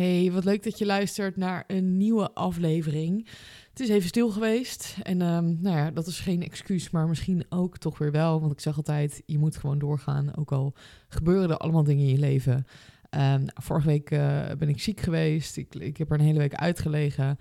Hey, 0.00 0.32
wat 0.32 0.44
leuk 0.44 0.62
dat 0.62 0.78
je 0.78 0.86
luistert 0.86 1.36
naar 1.36 1.64
een 1.66 1.96
nieuwe 1.96 2.32
aflevering. 2.34 3.28
Het 3.70 3.80
is 3.80 3.88
even 3.88 4.08
stil 4.08 4.30
geweest 4.30 4.96
en 5.02 5.20
um, 5.20 5.58
nou 5.60 5.76
ja, 5.76 5.90
dat 5.90 6.06
is 6.06 6.20
geen 6.20 6.42
excuus, 6.42 6.90
maar 6.90 7.08
misschien 7.08 7.44
ook 7.48 7.78
toch 7.78 7.98
weer 7.98 8.10
wel. 8.10 8.40
Want 8.40 8.52
ik 8.52 8.60
zeg 8.60 8.76
altijd, 8.76 9.22
je 9.26 9.38
moet 9.38 9.56
gewoon 9.56 9.78
doorgaan, 9.78 10.36
ook 10.36 10.52
al 10.52 10.74
gebeuren 11.08 11.50
er 11.50 11.56
allemaal 11.56 11.84
dingen 11.84 12.04
in 12.04 12.12
je 12.12 12.18
leven. 12.18 12.66
Um, 13.10 13.44
vorige 13.54 13.86
week 13.86 14.10
uh, 14.10 14.46
ben 14.58 14.68
ik 14.68 14.80
ziek 14.80 15.00
geweest, 15.00 15.56
ik, 15.56 15.74
ik 15.74 15.96
heb 15.96 16.10
er 16.10 16.18
een 16.18 16.26
hele 16.26 16.38
week 16.38 16.54
uitgelegen 16.54 17.38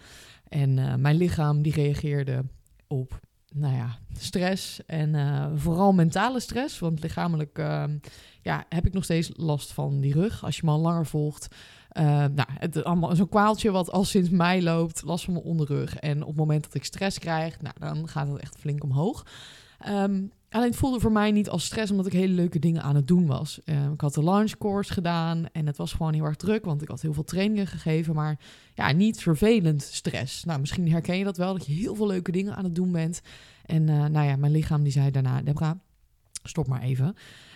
en 0.48 0.78
uh, 0.78 0.96
mijn 0.96 1.16
lichaam 1.16 1.62
die 1.62 1.74
reageerde 1.74 2.46
op 2.88 3.20
nou 3.54 3.76
ja, 3.76 3.98
stress 4.18 4.86
en 4.86 5.14
uh, 5.14 5.46
vooral 5.56 5.94
mentale 5.94 6.40
stress. 6.40 6.80
Want 6.80 7.02
lichamelijk 7.02 7.60
uh, 7.60 7.84
ja, 8.42 8.66
heb 8.70 8.86
ik 8.86 8.94
nog 8.94 9.04
steeds 9.04 9.32
last 9.34 9.74
van 9.74 10.00
die 10.00 10.14
rug. 10.14 10.44
Als 10.44 10.56
je 10.58 10.62
me 10.66 10.72
al 10.72 10.80
langer 10.80 11.06
volgt. 11.06 11.56
Uh, 11.98 12.04
nou, 12.04 12.46
het 12.48 12.84
allemaal 12.84 13.16
zo'n 13.16 13.30
kwaaltje 13.30 13.72
wat 13.72 13.92
al 13.92 14.04
sinds 14.04 14.30
mei 14.30 14.64
loopt, 14.64 15.04
last 15.04 15.24
van 15.26 15.34
mijn 15.34 15.46
onderrug. 15.46 15.96
En 15.96 16.22
op 16.22 16.28
het 16.28 16.38
moment 16.38 16.64
dat 16.64 16.74
ik 16.74 16.84
stress 16.84 17.20
krijg, 17.20 17.62
nou, 17.62 17.76
dan 17.80 18.08
gaat 18.08 18.28
het 18.28 18.42
echt 18.42 18.58
flink 18.60 18.84
omhoog. 18.84 19.26
Um, 19.88 20.32
alleen 20.50 20.68
het 20.68 20.76
voelde 20.76 21.00
voor 21.00 21.12
mij 21.12 21.32
niet 21.32 21.50
als 21.50 21.66
stress, 21.66 21.92
omdat 21.92 22.06
ik 22.06 22.14
hele 22.14 22.34
leuke 22.34 22.60
dingen 22.60 22.82
aan 22.82 22.96
het 22.96 23.08
doen 23.08 23.26
was. 23.26 23.60
Uh, 23.66 23.92
ik 23.94 24.02
had 24.02 24.14
de 24.14 24.24
launch 24.24 24.58
course 24.58 24.94
gedaan 24.94 25.46
en 25.52 25.68
het 25.68 25.78
was 25.78 25.92
gewoon 25.92 26.14
heel 26.14 26.24
erg 26.24 26.36
druk, 26.36 26.66
want 26.66 26.82
ik 26.82 26.88
had 26.88 27.02
heel 27.02 27.14
veel 27.14 27.24
trainingen 27.24 27.68
gegeven. 27.68 28.16
Maar 28.16 28.40
ja, 28.74 28.92
niet 28.92 29.22
vervelend 29.22 29.82
stress. 29.82 30.44
Nou, 30.44 30.60
misschien 30.60 30.92
herken 30.92 31.18
je 31.18 31.24
dat 31.24 31.38
wel, 31.38 31.54
dat 31.54 31.66
je 31.66 31.74
heel 31.74 31.96
veel 31.96 32.08
leuke 32.08 32.32
dingen 32.32 32.56
aan 32.56 32.64
het 32.64 32.76
doen 32.76 32.92
bent. 32.92 33.22
En 33.66 33.88
uh, 33.88 34.06
nou 34.06 34.28
ja, 34.28 34.36
mijn 34.36 34.52
lichaam 34.52 34.84
die 34.84 34.92
zei 34.92 35.12
daarna, 35.12 35.42
Debra, 35.42 35.78
stop 36.44 36.68
maar 36.68 36.82
even. 36.82 37.14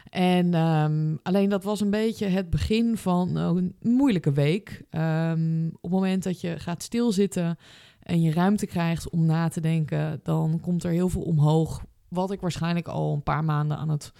En 0.09 0.53
um, 0.53 1.19
alleen 1.23 1.49
dat 1.49 1.63
was 1.63 1.81
een 1.81 1.89
beetje 1.89 2.25
het 2.25 2.49
begin 2.49 2.97
van 2.97 3.37
uh, 3.37 3.43
een 3.43 3.75
moeilijke 3.81 4.31
week. 4.31 4.83
Um, 4.91 5.67
op 5.67 5.81
het 5.81 5.91
moment 5.91 6.23
dat 6.23 6.41
je 6.41 6.59
gaat 6.59 6.83
stilzitten 6.83 7.57
en 7.99 8.21
je 8.21 8.31
ruimte 8.31 8.65
krijgt 8.65 9.09
om 9.09 9.25
na 9.25 9.47
te 9.47 9.61
denken, 9.61 10.19
dan 10.23 10.59
komt 10.59 10.83
er 10.83 10.91
heel 10.91 11.09
veel 11.09 11.21
omhoog. 11.21 11.83
Wat 12.07 12.31
ik 12.31 12.41
waarschijnlijk 12.41 12.87
al 12.87 13.13
een 13.13 13.23
paar 13.23 13.43
maanden 13.43 13.77
aan 13.77 13.89
het 13.89 14.11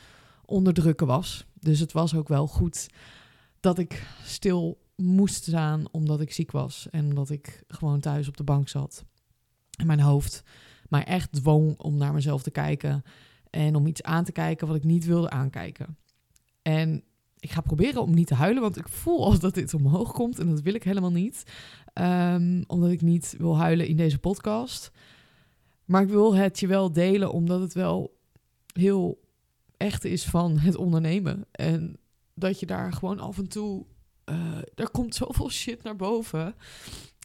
onderdrukken 0.46 1.08
was. 1.08 1.46
Dus 1.60 1.80
het 1.80 1.92
was 1.92 2.16
ook 2.16 2.28
wel 2.28 2.48
goed 2.48 2.90
dat 3.60 3.78
ik 3.78 4.08
stil 4.24 4.82
moest 4.96 5.44
staan 5.44 5.84
omdat 5.92 6.22
ik 6.22 6.32
ziek 6.32 6.52
was. 6.52 6.88
En 6.92 7.06
omdat 7.06 7.30
ik 7.30 7.64
gewoon 7.68 8.00
thuis 8.00 8.28
op 8.28 8.38
de 8.38 8.44
bank 8.44 8.70
zat. 8.70 9.06
En 9.78 9.88
mijn 9.88 10.00
hoofd 10.00 10.44
mij 10.90 11.04
echt 11.04 11.32
dwong 11.32 11.80
om 11.80 11.98
naar 11.98 12.14
mezelf 12.14 12.44
te 12.44 12.52
kijken. 12.52 13.04
En 13.56 13.76
om 13.76 13.88
iets 13.88 14.04
aan 14.04 14.24
te 14.24 14.32
kijken 14.32 14.68
wat 14.68 14.76
ik 14.76 14.84
niet 14.84 15.06
wilde 15.06 15.30
aankijken. 15.30 15.98
En 16.62 17.04
ik 17.40 17.52
ga 17.52 17.62
proberen 17.62 18.02
om 18.02 18.14
niet 18.14 18.28
te 18.28 18.34
huilen, 18.34 18.62
want 18.62 18.78
ik 18.78 18.88
voel 18.88 19.26
al 19.26 19.40
dat 19.40 19.54
dit 19.54 19.74
omhoog 19.74 20.12
komt. 20.12 20.40
En 20.40 20.50
dat 20.50 20.62
wil 20.62 20.74
ik 20.74 20.84
helemaal 20.84 21.12
niet. 21.12 21.44
Um, 21.94 22.64
omdat 22.68 22.90
ik 22.90 23.02
niet 23.02 23.36
wil 23.38 23.58
huilen 23.58 23.88
in 23.88 23.98
deze 23.98 24.20
podcast. 24.20 24.92
Maar 25.86 26.02
ik 26.02 26.10
wil 26.10 26.36
het 26.36 26.60
je 26.60 26.68
wel 26.68 26.94
delen, 26.94 27.32
omdat 27.32 27.62
het 27.62 27.74
wel 27.74 28.18
heel 28.74 29.22
echt 29.78 30.04
is 30.04 30.26
van 30.26 30.58
het 30.58 30.76
ondernemen. 30.76 31.46
En 31.52 31.98
dat 32.34 32.60
je 32.60 32.66
daar 32.66 32.94
gewoon 32.94 33.20
af 33.20 33.38
en 33.38 33.48
toe. 33.48 33.86
Uh, 34.30 34.58
er 34.76 34.90
komt 34.92 35.16
zoveel 35.16 35.50
shit 35.50 35.84
naar 35.84 35.96
boven. 35.96 36.56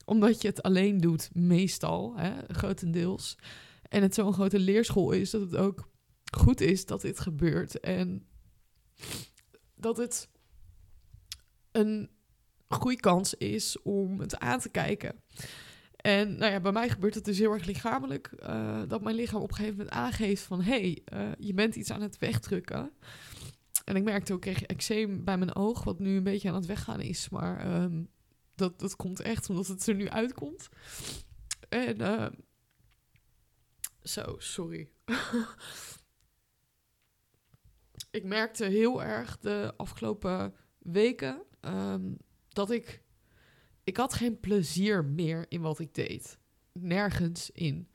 Omdat 0.05 0.43
je 0.43 0.49
het 0.49 0.63
alleen 0.63 0.99
doet, 0.99 1.31
meestal, 1.35 2.17
hè, 2.17 2.31
grotendeels. 2.49 3.39
En 3.83 4.03
het 4.03 4.15
zo'n 4.15 4.33
grote 4.33 4.59
leerschool 4.59 5.13
is 5.13 5.31
dat 5.31 5.41
het 5.41 5.57
ook 5.57 5.89
goed 6.37 6.61
is 6.61 6.87
dat 6.87 7.01
dit 7.01 7.21
gebeurt. 7.21 7.81
En 7.81 8.27
dat 9.75 9.97
het 9.97 10.29
een 11.73 12.11
goede 12.69 13.01
kans 13.01 13.35
is 13.35 13.83
om 13.83 14.21
het 14.21 14.39
aan 14.39 14.61
te 14.61 14.69
kijken. 14.69 15.23
En 15.97 16.37
nou 16.39 16.53
ja, 16.53 16.61
bij 16.61 16.73
mij 16.73 16.89
gebeurt 16.89 17.15
het 17.15 17.25
dus 17.25 17.39
heel 17.39 17.53
erg 17.53 17.65
lichamelijk. 17.65 18.31
Uh, 18.43 18.83
dat 18.89 19.03
mijn 19.03 19.17
lichaam 19.17 19.43
op 19.43 19.49
een 19.49 19.55
gegeven 19.55 19.77
moment 19.77 19.97
aangeeft 19.97 20.43
van... 20.43 20.61
hé, 20.61 20.81
hey, 20.81 21.03
uh, 21.13 21.33
je 21.39 21.55
bent 21.55 21.75
iets 21.77 21.91
aan 21.91 22.03
het 22.03 22.19
wegdrukken. 22.19 22.91
En 23.85 23.97
ik 23.97 24.03
merkte 24.03 24.33
ook, 24.33 24.45
ik 24.45 24.55
kreeg 24.55 24.69
eczeem 24.69 25.25
bij 25.25 25.39
mijn 25.39 25.55
oog... 25.55 25.85
wat 25.85 25.99
nu 25.99 26.17
een 26.17 26.23
beetje 26.23 26.49
aan 26.49 26.55
het 26.55 26.67
weggaan 26.67 27.01
is. 27.01 27.29
Maar 27.29 27.83
um, 27.83 28.09
dat, 28.55 28.81
dat 28.81 28.97
komt 28.97 29.21
echt 29.21 29.51
omdat 29.51 29.67
het 29.67 29.87
er 29.87 29.95
nu 29.95 30.09
uitkomt. 30.09 30.69
En... 31.69 32.01
Uh, 32.01 32.27
zo, 34.03 34.35
sorry. 34.39 34.89
ik 38.19 38.25
merkte 38.25 38.65
heel 38.65 39.03
erg 39.03 39.39
de 39.39 39.73
afgelopen 39.77 40.55
weken 40.79 41.43
um, 41.61 42.17
dat 42.49 42.71
ik. 42.71 43.03
Ik 43.85 43.97
had 43.97 44.15
geen 44.15 44.41
plezier 44.41 45.05
meer 45.05 45.47
in 45.49 45.61
wat 45.61 45.79
ik 45.79 45.95
deed. 45.95 46.39
Nergens 46.73 47.51
in. 47.51 47.89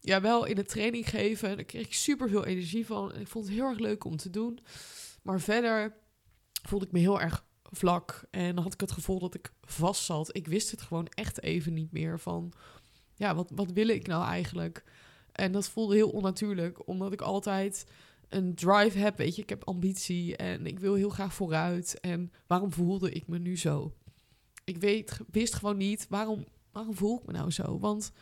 Ja, 0.00 0.20
wel 0.20 0.44
in 0.44 0.56
het 0.56 0.68
training 0.68 1.08
geven. 1.08 1.56
Daar 1.56 1.64
kreeg 1.64 1.86
ik 1.86 1.94
super 1.94 2.28
veel 2.28 2.44
energie 2.44 2.86
van. 2.86 3.12
En 3.12 3.20
ik 3.20 3.28
vond 3.28 3.44
het 3.44 3.54
heel 3.54 3.68
erg 3.68 3.78
leuk 3.78 4.04
om 4.04 4.16
te 4.16 4.30
doen. 4.30 4.58
Maar 5.22 5.40
verder 5.40 5.96
voelde 6.62 6.86
ik 6.86 6.92
me 6.92 6.98
heel 6.98 7.20
erg 7.20 7.44
vlak. 7.62 8.24
En 8.30 8.54
dan 8.54 8.64
had 8.64 8.72
ik 8.72 8.80
het 8.80 8.92
gevoel 8.92 9.18
dat 9.18 9.34
ik 9.34 9.52
vast 9.62 10.04
zat. 10.04 10.36
Ik 10.36 10.46
wist 10.46 10.70
het 10.70 10.82
gewoon 10.82 11.06
echt 11.06 11.42
even 11.42 11.74
niet 11.74 11.92
meer 11.92 12.18
van. 12.18 12.52
Ja, 13.14 13.34
wat, 13.34 13.50
wat 13.54 13.72
wil 13.72 13.88
ik 13.88 14.06
nou 14.06 14.24
eigenlijk? 14.24 14.84
En 15.32 15.52
dat 15.52 15.68
voelde 15.68 15.94
heel 15.94 16.10
onnatuurlijk, 16.10 16.88
omdat 16.88 17.12
ik 17.12 17.20
altijd 17.20 17.86
een 18.28 18.54
drive 18.54 18.98
heb. 18.98 19.16
Weet 19.16 19.36
je, 19.36 19.42
ik 19.42 19.48
heb 19.48 19.64
ambitie 19.64 20.36
en 20.36 20.66
ik 20.66 20.78
wil 20.78 20.94
heel 20.94 21.10
graag 21.10 21.34
vooruit. 21.34 22.00
En 22.00 22.32
waarom 22.46 22.72
voelde 22.72 23.10
ik 23.10 23.26
me 23.26 23.38
nu 23.38 23.56
zo? 23.56 23.94
Ik 24.64 24.78
weet, 24.78 25.20
wist 25.30 25.54
gewoon 25.54 25.76
niet 25.76 26.06
waarom, 26.08 26.44
voel 26.72 27.18
ik 27.18 27.26
me 27.26 27.32
nou 27.32 27.50
zo? 27.50 27.78
Want 27.78 28.12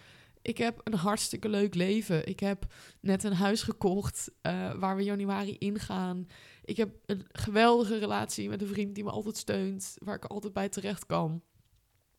ik 0.42 0.58
heb 0.58 0.80
een 0.84 0.94
hartstikke 0.94 1.48
leuk 1.48 1.74
leven. 1.74 2.26
Ik 2.26 2.40
heb 2.40 2.66
net 3.00 3.24
een 3.24 3.34
huis 3.34 3.62
gekocht 3.62 4.30
uh, 4.42 4.74
waar 4.74 4.96
we 4.96 5.02
januari 5.02 5.56
ingaan. 5.58 6.26
Ik 6.64 6.76
heb 6.76 6.96
een 7.06 7.24
geweldige 7.32 7.98
relatie 7.98 8.48
met 8.48 8.62
een 8.62 8.68
vriend 8.68 8.94
die 8.94 9.04
me 9.04 9.10
altijd 9.10 9.36
steunt, 9.36 9.96
waar 9.98 10.14
ik 10.14 10.24
altijd 10.24 10.52
bij 10.52 10.68
terecht 10.68 11.06
kan. 11.06 11.42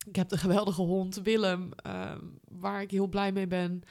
Ik 0.07 0.15
heb 0.15 0.31
een 0.31 0.37
geweldige 0.37 0.81
hond, 0.81 1.21
Willem, 1.21 1.69
uh, 1.87 2.15
waar 2.43 2.81
ik 2.81 2.91
heel 2.91 3.07
blij 3.07 3.31
mee 3.31 3.47
ben. 3.47 3.81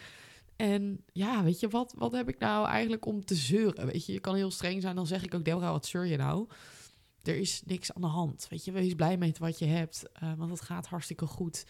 En 0.56 1.04
ja, 1.12 1.42
weet 1.42 1.60
je, 1.60 1.69
wat, 1.69 1.94
wat 1.97 2.12
heb 2.12 2.28
ik 2.28 2.38
nou 2.38 2.66
eigenlijk 2.66 3.06
om 3.06 3.25
te 3.25 3.34
zeuren? 3.34 3.87
Weet 3.87 4.06
je, 4.06 4.12
je 4.12 4.20
kan 4.20 4.34
heel 4.34 4.50
streng 4.50 4.82
zijn, 4.82 4.97
dan 4.97 5.06
zeg 5.06 5.25
ik 5.25 5.34
ook, 5.34 5.44
Deborah, 5.44 5.70
wat 5.70 5.87
zeur 5.87 6.06
je 6.06 6.16
nou? 6.16 6.48
Er 7.22 7.37
is 7.37 7.62
niks 7.66 7.92
aan 7.92 8.03
de 8.03 8.09
hand, 8.09 8.47
weet 8.50 8.64
je. 8.64 8.72
Wees 8.72 8.94
blij 8.94 9.16
met 9.16 9.38
wat 9.38 9.59
je 9.59 9.64
hebt, 9.64 10.04
uh, 10.22 10.32
want 10.37 10.50
het 10.50 10.60
gaat 10.60 10.87
hartstikke 10.87 11.26
goed. 11.26 11.66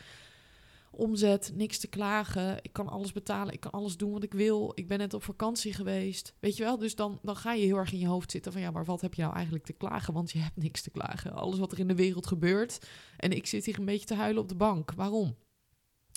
Omzet, 0.91 1.53
niks 1.55 1.79
te 1.79 1.87
klagen. 1.87 2.59
Ik 2.63 2.73
kan 2.73 2.89
alles 2.89 3.13
betalen, 3.13 3.53
ik 3.53 3.61
kan 3.61 3.71
alles 3.71 3.97
doen 3.97 4.13
wat 4.13 4.23
ik 4.23 4.33
wil. 4.33 4.73
Ik 4.75 4.89
ben 4.89 4.99
net 4.99 5.15
op 5.15 5.23
vakantie 5.23 5.73
geweest, 5.73 6.35
weet 6.41 6.57
je 6.57 6.63
wel. 6.63 6.79
Dus 6.79 6.95
dan, 6.95 7.19
dan 7.23 7.37
ga 7.37 7.53
je 7.53 7.65
heel 7.65 7.77
erg 7.77 7.93
in 7.93 7.99
je 7.99 8.07
hoofd 8.07 8.31
zitten 8.31 8.53
van... 8.53 8.61
ja, 8.61 8.71
maar 8.71 8.85
wat 8.85 9.01
heb 9.01 9.15
je 9.15 9.23
nou 9.23 9.35
eigenlijk 9.35 9.65
te 9.65 9.73
klagen? 9.73 10.15
Want 10.15 10.31
je 10.31 10.39
hebt 10.39 10.57
niks 10.57 10.83
te 10.83 10.91
klagen. 10.91 11.33
Alles 11.33 11.59
wat 11.59 11.73
er 11.73 11.79
in 11.79 11.89
de 11.89 11.95
wereld 11.95 12.27
gebeurt. 12.27 12.87
En 13.17 13.33
ik 13.33 13.47
zit 13.47 13.65
hier 13.65 13.79
een 13.79 13.85
beetje 13.85 14.07
te 14.07 14.15
huilen 14.15 14.43
op 14.43 14.49
de 14.49 14.55
bank. 14.55 14.93
Waarom? 14.93 15.37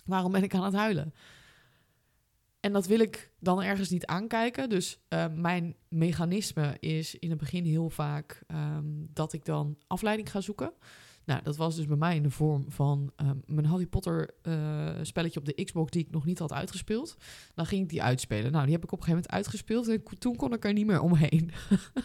Waarom 0.05 0.31
ben 0.31 0.43
ik 0.43 0.53
aan 0.53 0.63
het 0.63 0.73
huilen? 0.73 1.13
En 2.67 2.73
dat 2.73 2.87
wil 2.87 2.99
ik 2.99 3.31
dan 3.39 3.63
ergens 3.63 3.89
niet 3.89 4.05
aankijken. 4.05 4.69
Dus 4.69 4.99
uh, 5.09 5.25
mijn 5.35 5.75
mechanisme 5.87 6.77
is 6.79 7.15
in 7.15 7.29
het 7.29 7.39
begin 7.39 7.65
heel 7.65 7.89
vaak 7.89 8.43
um, 8.47 9.09
dat 9.13 9.33
ik 9.33 9.45
dan 9.45 9.77
afleiding 9.87 10.31
ga 10.31 10.41
zoeken. 10.41 10.73
Nou, 11.25 11.43
dat 11.43 11.57
was 11.57 11.75
dus 11.75 11.85
bij 11.85 11.97
mij 11.97 12.15
in 12.15 12.23
de 12.23 12.29
vorm 12.29 12.65
van 12.71 13.11
um, 13.15 13.41
mijn 13.45 13.65
Harry 13.65 13.85
Potter 13.85 14.29
uh, 14.43 14.89
spelletje 15.01 15.39
op 15.39 15.45
de 15.45 15.63
Xbox 15.63 15.91
die 15.91 16.05
ik 16.05 16.11
nog 16.11 16.25
niet 16.25 16.39
had 16.39 16.53
uitgespeeld. 16.53 17.15
Dan 17.55 17.65
ging 17.65 17.83
ik 17.83 17.89
die 17.89 18.03
uitspelen. 18.03 18.51
Nou, 18.51 18.63
die 18.63 18.73
heb 18.73 18.83
ik 18.83 18.91
op 18.91 18.99
een 18.99 19.05
gegeven 19.05 19.29
moment 19.31 19.47
uitgespeeld 19.47 19.87
en 19.87 20.19
toen 20.19 20.35
kon 20.35 20.53
ik 20.53 20.65
er 20.65 20.73
niet 20.73 20.87
meer 20.87 21.01
omheen. 21.01 21.51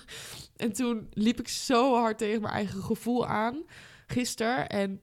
en 0.56 0.72
toen 0.72 1.06
liep 1.10 1.40
ik 1.40 1.48
zo 1.48 1.94
hard 1.94 2.18
tegen 2.18 2.40
mijn 2.40 2.54
eigen 2.54 2.82
gevoel 2.82 3.26
aan 3.26 3.62
gisteren. 4.06 4.68
En 4.68 5.00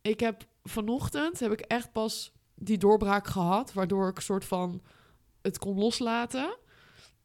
ik 0.00 0.20
heb 0.20 0.46
vanochtend 0.62 1.40
heb 1.40 1.52
ik 1.52 1.60
echt 1.60 1.92
pas 1.92 2.32
die 2.66 2.78
doorbraak 2.78 3.26
gehad, 3.26 3.72
waardoor 3.72 4.08
ik 4.08 4.20
soort 4.20 4.44
van 4.44 4.82
het 5.42 5.58
kon 5.58 5.78
loslaten. 5.78 6.56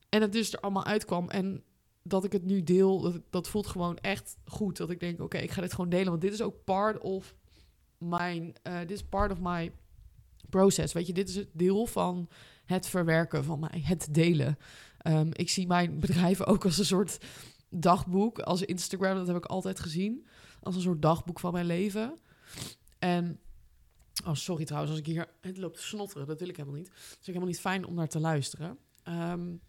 En 0.10 0.22
het 0.22 0.32
dus 0.32 0.54
er 0.54 0.60
allemaal 0.60 0.86
uitkwam. 0.86 1.30
En 1.30 1.64
dat 2.04 2.24
ik 2.24 2.32
het 2.32 2.46
nu 2.46 2.64
deel, 2.64 3.02
dat, 3.02 3.22
dat 3.30 3.48
voelt 3.48 3.68
gewoon 3.68 3.98
echt 3.98 4.38
goed. 4.46 4.78
Dat 4.78 4.90
ik 4.90 5.00
denk, 5.00 5.22
oké, 5.22 5.38
ik 5.38 5.52
ga 5.52 5.62
dit 5.62 5.74
gewoon 5.74 5.90
delen. 5.90 6.10
Want 6.10 6.22
dit 6.22 6.34
is 6.34 6.42
ook 6.42 6.64
part 6.64 6.98
of 6.98 7.36
mijn, 7.98 8.54
uh, 8.68 8.80
dit 8.80 8.92
is 8.92 9.04
part 9.04 9.32
of 9.32 9.40
my 9.42 9.72
process. 10.50 10.94
Weet 10.94 11.08
je, 11.08 11.14
dit 11.14 11.30
is 11.30 11.36
het 11.36 11.50
deel 11.52 11.86
van 11.86 12.30
het 12.66 12.88
verwerken 12.88 13.44
van 13.44 13.60
mij, 13.60 13.82
het 13.84 14.08
delen. 14.12 14.58
Um, 15.08 15.30
ik 15.34 15.50
zie 15.50 15.68
mijn 15.68 16.00
bedrijven 16.00 16.46
ook 16.46 16.66
als 16.66 16.78
een 16.78 16.86
soort 16.86 17.18
dagboek, 17.70 18.40
als 18.40 18.62
Instagram, 18.62 19.16
dat 19.16 19.28
heb 19.28 19.36
ik 19.36 19.46
altijd 19.46 19.80
gezien. 19.80 20.28
Als 20.62 20.76
een 20.76 20.82
soort 20.82 21.02
dagboek 21.02 21.40
van 21.40 21.54
mijn 21.54 21.66
leven. 21.66 22.18
En 23.00 23.40
Oh, 24.26 24.34
sorry 24.34 24.66
trouwens, 24.66 24.92
als 24.92 25.00
ik 25.00 25.06
hier... 25.06 25.28
Het 25.42 25.58
loopt 25.58 25.78
te 25.78 25.84
snotteren, 25.84 26.28
dat 26.28 26.40
wil 26.40 26.50
ik 26.50 26.58
helemaal 26.58 26.78
niet. 26.78 26.88
Het 26.88 27.18
is 27.20 27.26
helemaal 27.26 27.48
niet 27.48 27.60
fijn 27.60 27.86
om 27.86 27.94
naar 27.94 28.08
te 28.08 28.20
luisteren. 28.20 28.78
Um, 29.08 29.62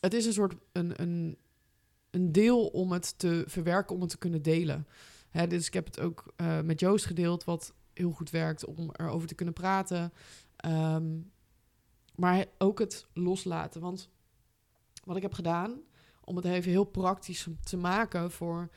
het 0.00 0.14
is 0.14 0.26
een 0.26 0.32
soort... 0.32 0.54
Een, 0.72 1.00
een, 1.02 1.38
een 2.10 2.32
deel 2.32 2.66
om 2.66 2.92
het 2.92 3.18
te 3.18 3.44
verwerken, 3.46 3.94
om 3.94 4.00
het 4.00 4.10
te 4.10 4.18
kunnen 4.18 4.42
delen. 4.42 4.86
Hè, 5.30 5.46
dus 5.46 5.66
ik 5.66 5.74
heb 5.74 5.86
het 5.86 6.00
ook 6.00 6.32
eh, 6.36 6.60
met 6.60 6.80
Joost 6.80 7.06
gedeeld, 7.06 7.44
wat 7.44 7.74
heel 7.92 8.10
goed 8.10 8.30
werkt 8.30 8.64
om 8.64 8.90
erover 8.92 9.28
te 9.28 9.34
kunnen 9.34 9.54
praten. 9.54 10.12
Ehm, 10.56 11.18
maar 12.14 12.46
ook 12.58 12.78
het 12.78 13.06
loslaten. 13.12 13.80
Want 13.80 14.08
wat 15.04 15.16
ik 15.16 15.22
heb 15.22 15.34
gedaan, 15.34 15.80
om 16.24 16.36
het 16.36 16.44
even 16.44 16.70
heel 16.70 16.84
praktisch 16.84 17.48
te 17.64 17.76
maken 17.76 18.30
voor... 18.30 18.70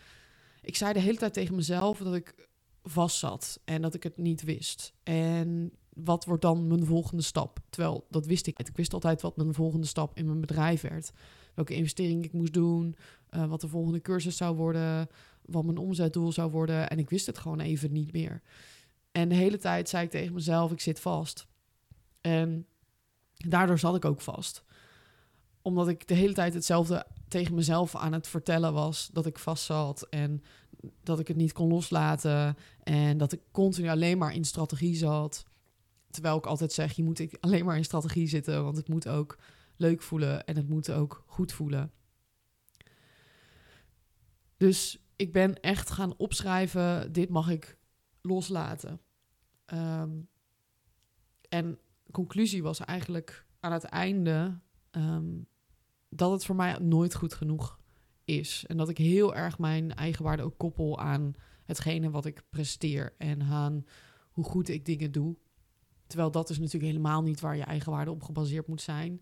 Ik 0.62 0.76
zei 0.76 0.94
de 0.94 1.00
hele 1.00 1.18
tijd 1.18 1.34
tegen 1.34 1.56
mezelf 1.56 1.98
dat 1.98 2.16
ik 2.16 2.48
vast 2.90 3.18
zat 3.18 3.60
en 3.66 3.82
dat 3.82 3.94
ik 3.94 4.04
het 4.04 4.18
niet 4.18 4.44
wist. 4.44 4.94
En 5.04 5.72
wat 5.90 6.26
wordt 6.26 6.42
dan 6.42 6.68
mijn 6.68 6.86
volgende 6.86 7.24
stap? 7.24 7.60
Terwijl 7.70 8.06
dat 8.10 8.26
wist 8.26 8.48
ik. 8.48 8.60
Ik 8.60 8.76
wist 8.76 8.94
altijd 8.94 9.22
wat 9.22 9.38
mijn 9.38 9.54
volgende 9.54 9.88
stap 9.88 10.18
in 10.18 10.26
mijn 10.26 10.42
bedrijf 10.42 10.82
werd. 10.82 11.12
Welke 11.54 11.76
investering 11.76 12.24
ik 12.24 12.34
moest 12.34 12.54
doen, 12.54 12.96
uh, 13.32 13.46
wat 13.46 13.62
de 13.62 13.68
volgende 13.68 14.02
cursus 14.02 14.38
zou 14.38 14.56
worden, 14.56 15.10
wat 15.46 15.66
mijn 15.66 15.78
omzetdoel 15.78 16.32
zou 16.32 16.52
worden. 16.52 16.90
En 16.90 17.00
ik 17.00 17.10
wist 17.10 17.26
het 17.26 17.38
gewoon 17.38 17.60
even 17.60 17.92
niet 17.92 18.12
meer. 18.12 18.42
En 19.12 19.30
de 19.30 19.36
hele 19.36 19.58
tijd 19.58 19.90
zei 19.90 20.04
ik 20.04 20.12
tegen 20.12 20.34
mezelf: 20.34 20.72
ik 20.72 20.80
zit 20.80 21.00
vast. 21.00 21.48
En 22.22 22.66
daardoor 23.36 23.80
zat 23.80 23.96
ik 23.96 24.06
ook 24.06 24.22
vast. 24.22 24.64
Omdat 25.62 25.88
ik 25.88 26.08
de 26.08 26.14
hele 26.14 26.34
tijd 26.34 26.54
hetzelfde 26.54 27.06
tegen 27.28 27.56
mezelf 27.56 27.96
aan 27.96 28.14
het 28.14 28.28
vertellen 28.28 28.74
was: 28.74 29.10
dat 29.14 29.26
ik 29.26 29.40
vast 29.40 29.64
zat 29.64 30.08
en 30.10 30.44
dat 31.04 31.20
ik 31.20 31.28
het 31.28 31.38
niet 31.38 31.54
kon 31.54 31.70
loslaten. 31.70 32.58
En 32.84 33.18
dat 33.18 33.32
ik 33.32 33.42
continu 33.52 33.88
alleen 33.88 34.18
maar 34.18 34.34
in 34.34 34.46
strategie 34.46 34.96
zat. 34.96 35.46
Terwijl 36.10 36.38
ik 36.38 36.46
altijd 36.46 36.72
zeg: 36.72 36.92
je 36.94 37.04
moet 37.04 37.40
alleen 37.40 37.66
maar 37.66 37.78
in 37.78 37.86
strategie 37.86 38.28
zitten, 38.28 38.64
want 38.64 38.78
het 38.78 38.88
moet 38.88 39.08
ook 39.08 39.38
leuk 39.76 40.02
voelen 40.02 40.46
en 40.46 40.56
het 40.56 40.70
moet 40.70 40.92
ook 40.92 41.24
goed 41.26 41.52
voelen. 41.52 41.92
Dus 44.58 45.00
ik 45.16 45.34
ben 45.34 45.60
echt 45.60 45.90
gaan 45.90 46.18
opschrijven: 46.18 47.12
dit 47.12 47.30
mag 47.30 47.50
ik 47.50 47.78
loslaten. 48.22 49.02
Um, 49.74 50.30
en 51.50 51.80
conclusie 52.12 52.64
was 52.64 52.80
eigenlijk 52.80 53.46
aan 53.60 53.72
het 53.72 53.84
einde 53.84 54.60
um, 54.92 55.48
dat 56.10 56.32
het 56.32 56.46
voor 56.46 56.56
mij 56.56 56.78
nooit 56.78 57.16
goed 57.16 57.34
genoeg 57.34 57.80
is. 58.28 58.64
En 58.68 58.78
dat 58.78 58.90
ik 58.90 58.98
heel 58.98 59.36
erg 59.36 59.60
mijn 59.60 59.96
eigen 59.96 60.24
waarde 60.24 60.44
ook 60.44 60.58
koppel 60.58 61.00
aan 61.00 61.36
hetgene 61.64 62.10
wat 62.10 62.26
ik 62.26 62.44
presteer 62.50 63.14
en 63.18 63.42
aan 63.42 63.86
hoe 64.32 64.44
goed 64.44 64.70
ik 64.70 64.86
dingen 64.86 65.12
doe. 65.12 65.36
Terwijl 66.08 66.32
dat 66.32 66.50
is 66.50 66.58
natuurlijk 66.58 66.92
helemaal 66.92 67.22
niet 67.22 67.40
waar 67.40 67.58
je 67.58 67.64
eigen 67.64 67.92
waarde 67.92 68.12
op 68.12 68.24
gebaseerd 68.24 68.68
moet 68.68 68.82
zijn. 68.82 69.22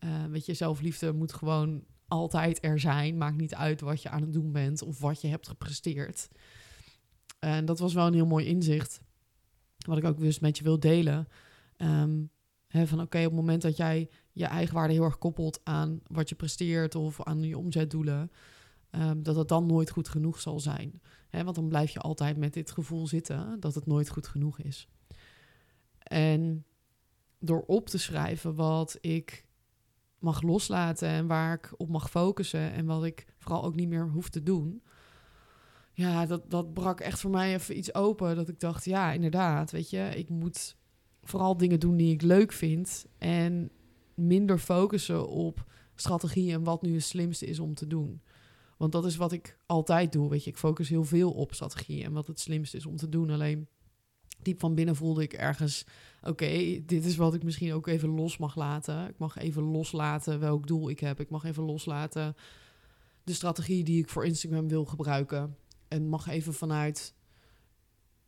Uh, 0.00 0.24
weet 0.24 0.46
je, 0.46 0.54
zelfliefde 0.54 1.12
moet 1.12 1.32
gewoon 1.32 1.84
altijd 2.08 2.64
er 2.64 2.80
zijn. 2.80 3.18
Maakt 3.18 3.36
niet 3.36 3.54
uit 3.54 3.80
wat 3.80 4.02
je 4.02 4.08
aan 4.08 4.20
het 4.20 4.32
doen 4.32 4.52
bent 4.52 4.82
of 4.82 5.00
wat 5.00 5.20
je 5.20 5.28
hebt 5.28 5.48
gepresteerd. 5.48 6.28
En 7.38 7.64
dat 7.64 7.78
was 7.78 7.94
wel 7.94 8.06
een 8.06 8.14
heel 8.14 8.26
mooi 8.26 8.46
inzicht. 8.46 9.00
Wat 9.78 9.98
ik 9.98 10.04
ook 10.04 10.18
dus 10.18 10.38
met 10.38 10.58
je 10.58 10.64
wil 10.64 10.80
delen. 10.80 11.28
Um, 11.76 12.30
van 12.70 13.00
oké, 13.00 13.18
op 13.18 13.24
het 13.24 13.32
moment 13.32 13.62
dat 13.62 13.76
jij 13.76 14.10
je 14.32 14.44
eigen 14.44 14.74
waarde 14.74 14.92
heel 14.92 15.04
erg 15.04 15.18
koppelt 15.18 15.60
aan 15.64 16.00
wat 16.06 16.28
je 16.28 16.34
presteert 16.34 16.94
of 16.94 17.22
aan 17.22 17.42
je 17.42 17.58
omzetdoelen, 17.58 18.30
um, 18.90 19.22
dat 19.22 19.36
het 19.36 19.48
dan 19.48 19.66
nooit 19.66 19.90
goed 19.90 20.08
genoeg 20.08 20.40
zal 20.40 20.60
zijn. 20.60 21.00
Want 21.30 21.54
dan 21.54 21.68
blijf 21.68 21.90
je 21.90 21.98
altijd 21.98 22.36
met 22.36 22.52
dit 22.52 22.70
gevoel 22.70 23.06
zitten 23.06 23.60
dat 23.60 23.74
het 23.74 23.86
nooit 23.86 24.08
goed 24.08 24.26
genoeg 24.26 24.58
is. 24.58 24.88
En 25.98 26.64
door 27.38 27.64
op 27.66 27.88
te 27.88 27.98
schrijven 27.98 28.54
wat 28.54 28.98
ik 29.00 29.46
mag 30.18 30.42
loslaten 30.42 31.08
en 31.08 31.26
waar 31.26 31.54
ik 31.54 31.72
op 31.76 31.88
mag 31.88 32.10
focussen 32.10 32.72
en 32.72 32.86
wat 32.86 33.04
ik 33.04 33.26
vooral 33.38 33.64
ook 33.64 33.74
niet 33.74 33.88
meer 33.88 34.08
hoef 34.08 34.28
te 34.28 34.42
doen. 34.42 34.82
Ja, 35.92 36.26
dat, 36.26 36.50
dat 36.50 36.72
brak 36.72 37.00
echt 37.00 37.20
voor 37.20 37.30
mij 37.30 37.54
even 37.54 37.78
iets 37.78 37.94
open. 37.94 38.36
Dat 38.36 38.48
ik 38.48 38.60
dacht, 38.60 38.84
ja, 38.84 39.12
inderdaad, 39.12 39.70
weet 39.70 39.90
je, 39.90 40.10
ik 40.16 40.28
moet 40.28 40.76
vooral 41.22 41.56
dingen 41.56 41.80
doen 41.80 41.96
die 41.96 42.12
ik 42.12 42.22
leuk 42.22 42.52
vind. 42.52 43.06
En 43.18 43.70
minder 44.14 44.58
focussen 44.58 45.28
op 45.28 45.64
strategie 45.94 46.52
en 46.52 46.64
wat 46.64 46.82
nu 46.82 46.94
het 46.94 47.02
slimste 47.02 47.46
is 47.46 47.58
om 47.58 47.74
te 47.74 47.86
doen. 47.86 48.20
Want 48.76 48.92
dat 48.92 49.04
is 49.04 49.16
wat 49.16 49.32
ik 49.32 49.58
altijd 49.66 50.12
doe. 50.12 50.28
Weet 50.28 50.44
je, 50.44 50.50
ik 50.50 50.56
focus 50.56 50.88
heel 50.88 51.04
veel 51.04 51.30
op 51.30 51.54
strategie 51.54 52.04
en 52.04 52.12
wat 52.12 52.26
het 52.26 52.40
slimste 52.40 52.76
is 52.76 52.86
om 52.86 52.96
te 52.96 53.08
doen. 53.08 53.30
Alleen 53.30 53.68
diep 54.42 54.60
van 54.60 54.74
binnen 54.74 54.96
voelde 54.96 55.22
ik 55.22 55.32
ergens: 55.32 55.84
oké, 56.22 56.80
dit 56.86 57.04
is 57.04 57.16
wat 57.16 57.34
ik 57.34 57.42
misschien 57.42 57.72
ook 57.72 57.86
even 57.86 58.08
los 58.08 58.38
mag 58.38 58.56
laten. 58.56 59.08
Ik 59.08 59.18
mag 59.18 59.36
even 59.36 59.62
loslaten 59.62 60.40
welk 60.40 60.66
doel 60.66 60.90
ik 60.90 61.00
heb. 61.00 61.20
Ik 61.20 61.30
mag 61.30 61.44
even 61.44 61.62
loslaten 61.62 62.34
de 63.24 63.32
strategie 63.32 63.84
die 63.84 64.02
ik 64.02 64.08
voor 64.08 64.24
Instagram 64.24 64.68
wil 64.68 64.84
gebruiken. 64.84 65.56
En 65.88 66.08
mag 66.08 66.28
even 66.28 66.54
vanuit 66.54 67.14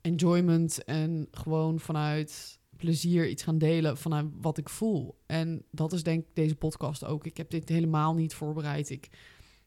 enjoyment 0.00 0.84
en 0.84 1.28
gewoon 1.30 1.80
vanuit 1.80 2.60
plezier 2.82 3.28
iets 3.28 3.42
gaan 3.42 3.58
delen 3.58 3.96
vanuit 3.96 4.26
wat 4.40 4.58
ik 4.58 4.68
voel. 4.68 5.20
En 5.26 5.64
dat 5.70 5.92
is 5.92 6.02
denk 6.02 6.26
ik 6.26 6.34
deze 6.34 6.54
podcast 6.54 7.04
ook. 7.04 7.26
Ik 7.26 7.36
heb 7.36 7.50
dit 7.50 7.68
helemaal 7.68 8.14
niet 8.14 8.34
voorbereid. 8.34 8.90
Ik, 8.90 9.06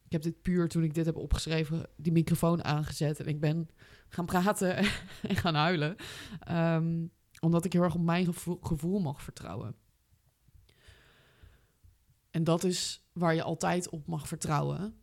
ik 0.05 0.11
heb 0.11 0.21
dit 0.21 0.41
puur 0.41 0.67
toen 0.67 0.83
ik 0.83 0.93
dit 0.93 1.05
heb 1.05 1.15
opgeschreven, 1.15 1.89
die 1.97 2.11
microfoon 2.11 2.63
aangezet 2.63 3.19
en 3.19 3.25
ik 3.25 3.39
ben 3.39 3.69
gaan 4.07 4.25
praten 4.25 4.77
en 5.29 5.35
gaan 5.35 5.55
huilen. 5.55 5.95
Um, 6.51 7.11
omdat 7.39 7.65
ik 7.65 7.73
heel 7.73 7.83
erg 7.83 7.95
op 7.95 8.01
mijn 8.01 8.25
gevoel, 8.25 8.59
gevoel 8.61 8.99
mag 8.99 9.21
vertrouwen. 9.21 9.75
En 12.31 12.43
dat 12.43 12.63
is 12.63 13.05
waar 13.13 13.35
je 13.35 13.43
altijd 13.43 13.89
op 13.89 14.07
mag 14.07 14.27
vertrouwen. 14.27 14.95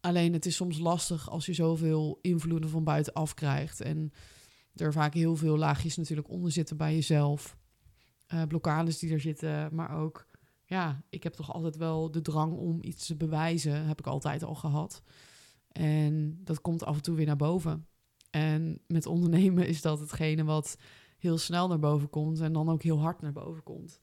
Alleen 0.00 0.32
het 0.32 0.46
is 0.46 0.56
soms 0.56 0.78
lastig 0.78 1.30
als 1.30 1.46
je 1.46 1.52
zoveel 1.52 2.18
invloeden 2.22 2.70
van 2.70 2.84
buitenaf 2.84 3.34
krijgt. 3.34 3.80
En 3.80 4.12
er 4.74 4.92
vaak 4.92 5.14
heel 5.14 5.36
veel 5.36 5.56
laagjes 5.56 5.96
natuurlijk 5.96 6.28
onder 6.28 6.52
zitten 6.52 6.76
bij 6.76 6.94
jezelf. 6.94 7.56
Uh, 8.34 8.42
blokkades 8.42 8.98
die 8.98 9.12
er 9.12 9.20
zitten, 9.20 9.74
maar 9.74 9.98
ook, 9.98 10.26
ja, 10.64 11.02
ik 11.08 11.22
heb 11.22 11.32
toch 11.32 11.52
altijd 11.52 11.76
wel 11.76 12.10
de 12.10 12.20
drang 12.20 12.56
om 12.56 12.78
iets 12.82 13.06
te 13.06 13.16
bewijzen, 13.16 13.86
heb 13.86 13.98
ik 13.98 14.06
altijd 14.06 14.42
al 14.42 14.54
gehad. 14.54 15.02
En 15.72 16.40
dat 16.44 16.60
komt 16.60 16.84
af 16.84 16.96
en 16.96 17.02
toe 17.02 17.16
weer 17.16 17.26
naar 17.26 17.36
boven. 17.36 17.86
En 18.30 18.80
met 18.86 19.06
ondernemen 19.06 19.66
is 19.66 19.80
dat 19.80 20.00
hetgene 20.00 20.44
wat 20.44 20.76
heel 21.18 21.38
snel 21.38 21.68
naar 21.68 21.78
boven 21.78 22.10
komt 22.10 22.40
en 22.40 22.52
dan 22.52 22.68
ook 22.68 22.82
heel 22.82 23.00
hard 23.00 23.20
naar 23.20 23.32
boven 23.32 23.62
komt. 23.62 24.00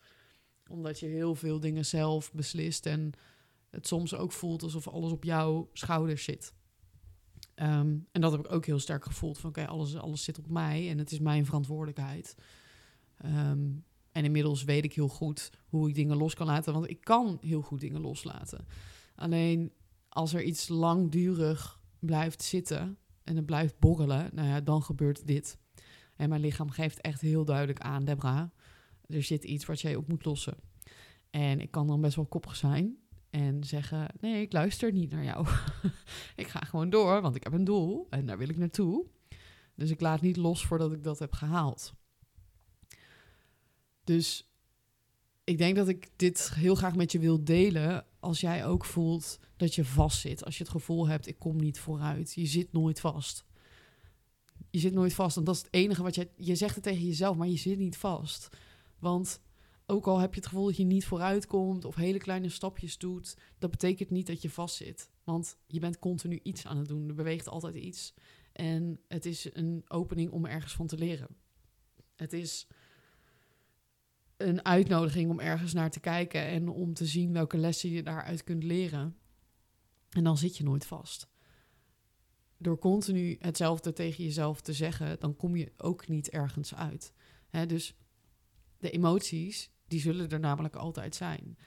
Omdat 0.69 0.99
je 0.99 1.05
heel 1.05 1.35
veel 1.35 1.59
dingen 1.59 1.85
zelf 1.85 2.33
beslist 2.33 2.85
en 2.85 3.11
het 3.69 3.87
soms 3.87 4.15
ook 4.15 4.31
voelt 4.31 4.63
alsof 4.63 4.87
alles 4.87 5.11
op 5.11 5.23
jouw 5.23 5.69
schouders 5.73 6.23
zit. 6.23 6.53
Um, 7.61 8.07
en 8.11 8.21
dat 8.21 8.31
heb 8.31 8.45
ik 8.45 8.51
ook 8.51 8.65
heel 8.65 8.79
sterk 8.79 9.05
gevoeld 9.05 9.37
van 9.37 9.49
oké, 9.49 9.67
alles, 9.67 9.95
alles 9.95 10.23
zit 10.23 10.37
op 10.37 10.47
mij 10.47 10.89
en 10.89 10.97
het 10.97 11.11
is 11.11 11.19
mijn 11.19 11.45
verantwoordelijkheid. 11.45 12.35
Um, 13.25 13.85
en 14.11 14.23
inmiddels 14.23 14.63
weet 14.63 14.83
ik 14.83 14.93
heel 14.93 15.07
goed 15.07 15.51
hoe 15.67 15.89
ik 15.89 15.95
dingen 15.95 16.17
los 16.17 16.33
kan 16.33 16.47
laten, 16.47 16.73
want 16.73 16.89
ik 16.89 17.01
kan 17.01 17.37
heel 17.41 17.61
goed 17.61 17.79
dingen 17.79 18.01
loslaten. 18.01 18.65
Alleen 19.15 19.71
als 20.09 20.33
er 20.33 20.43
iets 20.43 20.67
langdurig 20.67 21.81
blijft 21.99 22.43
zitten 22.43 22.97
en 23.23 23.35
het 23.35 23.45
blijft 23.45 23.79
borrelen, 23.79 24.29
nou 24.33 24.47
ja, 24.47 24.61
dan 24.61 24.83
gebeurt 24.83 25.27
dit. 25.27 25.57
En 26.15 26.29
mijn 26.29 26.41
lichaam 26.41 26.69
geeft 26.69 27.01
echt 27.01 27.21
heel 27.21 27.45
duidelijk 27.45 27.79
aan, 27.79 28.05
Debra, 28.05 28.51
er 29.07 29.23
zit 29.23 29.43
iets 29.43 29.65
wat 29.65 29.81
jij 29.81 29.95
op 29.95 30.07
moet 30.07 30.25
lossen. 30.25 30.57
En 31.29 31.59
ik 31.59 31.71
kan 31.71 31.87
dan 31.87 32.01
best 32.01 32.15
wel 32.15 32.25
koppig 32.25 32.55
zijn 32.55 32.97
en 33.29 33.63
zeggen: 33.63 34.07
Nee, 34.19 34.41
ik 34.41 34.53
luister 34.53 34.91
niet 34.91 35.11
naar 35.11 35.23
jou. 35.23 35.47
ik 36.35 36.47
ga 36.47 36.59
gewoon 36.59 36.89
door, 36.89 37.21
want 37.21 37.35
ik 37.35 37.43
heb 37.43 37.53
een 37.53 37.63
doel 37.63 38.07
en 38.09 38.25
daar 38.25 38.37
wil 38.37 38.49
ik 38.49 38.57
naartoe. 38.57 39.05
Dus 39.75 39.89
ik 39.89 40.01
laat 40.01 40.21
niet 40.21 40.37
los 40.37 40.65
voordat 40.65 40.91
ik 40.93 41.03
dat 41.03 41.19
heb 41.19 41.33
gehaald. 41.33 41.93
Dus 44.03 44.51
ik 45.43 45.57
denk 45.57 45.75
dat 45.75 45.87
ik 45.87 46.09
dit 46.15 46.53
heel 46.53 46.75
graag 46.75 46.95
met 46.95 47.11
je 47.11 47.19
wil 47.19 47.43
delen. 47.43 48.05
Als 48.19 48.39
jij 48.39 48.65
ook 48.65 48.85
voelt 48.85 49.39
dat 49.57 49.75
je 49.75 49.85
vast 49.85 50.19
zit. 50.19 50.45
Als 50.45 50.57
je 50.57 50.63
het 50.63 50.71
gevoel 50.71 51.07
hebt: 51.07 51.27
ik 51.27 51.39
kom 51.39 51.57
niet 51.57 51.79
vooruit. 51.79 52.33
Je 52.33 52.45
zit 52.45 52.73
nooit 52.73 52.99
vast. 52.99 53.45
Je 54.69 54.79
zit 54.79 54.93
nooit 54.93 55.13
vast. 55.13 55.37
En 55.37 55.43
dat 55.43 55.55
is 55.55 55.61
het 55.61 55.73
enige 55.73 56.03
wat 56.03 56.15
je. 56.15 56.29
Je 56.35 56.55
zegt 56.55 56.75
het 56.75 56.83
tegen 56.83 57.05
jezelf, 57.05 57.37
maar 57.37 57.47
je 57.47 57.57
zit 57.57 57.77
niet 57.77 57.97
vast. 57.97 58.49
Want 58.99 59.39
ook 59.89 60.07
al 60.07 60.19
heb 60.19 60.33
je 60.33 60.39
het 60.39 60.49
gevoel 60.49 60.65
dat 60.65 60.77
je 60.77 60.83
niet 60.83 61.05
vooruit 61.05 61.47
komt 61.47 61.85
of 61.85 61.95
hele 61.95 62.17
kleine 62.17 62.49
stapjes 62.49 62.97
doet, 62.97 63.37
dat 63.57 63.71
betekent 63.71 64.09
niet 64.09 64.27
dat 64.27 64.41
je 64.41 64.49
vastzit. 64.49 65.11
Want 65.23 65.57
je 65.67 65.79
bent 65.79 65.99
continu 65.99 66.39
iets 66.43 66.65
aan 66.65 66.77
het 66.77 66.87
doen. 66.87 67.07
Er 67.07 67.13
beweegt 67.13 67.47
altijd 67.47 67.75
iets. 67.75 68.13
En 68.51 68.99
het 69.07 69.25
is 69.25 69.49
een 69.53 69.83
opening 69.87 70.31
om 70.31 70.45
ergens 70.45 70.73
van 70.73 70.87
te 70.87 70.97
leren. 70.97 71.27
Het 72.15 72.33
is 72.33 72.67
een 74.37 74.65
uitnodiging 74.65 75.29
om 75.29 75.39
ergens 75.39 75.73
naar 75.73 75.91
te 75.91 75.99
kijken 75.99 76.45
en 76.45 76.69
om 76.69 76.93
te 76.93 77.05
zien 77.05 77.33
welke 77.33 77.57
lessen 77.57 77.89
je 77.89 78.03
daaruit 78.03 78.43
kunt 78.43 78.63
leren. 78.63 79.17
En 80.09 80.23
dan 80.23 80.37
zit 80.37 80.57
je 80.57 80.63
nooit 80.63 80.85
vast. 80.85 81.27
Door 82.57 82.79
continu 82.79 83.37
hetzelfde 83.39 83.93
tegen 83.93 84.23
jezelf 84.23 84.61
te 84.61 84.73
zeggen, 84.73 85.19
dan 85.19 85.35
kom 85.35 85.55
je 85.55 85.71
ook 85.77 86.07
niet 86.07 86.29
ergens 86.29 86.75
uit. 86.75 87.13
dus 87.67 87.95
de 88.77 88.89
emoties 88.89 89.71
die 89.87 89.99
zullen 89.99 90.29
er 90.29 90.39
namelijk 90.39 90.75
altijd 90.75 91.15
zijn. 91.15 91.57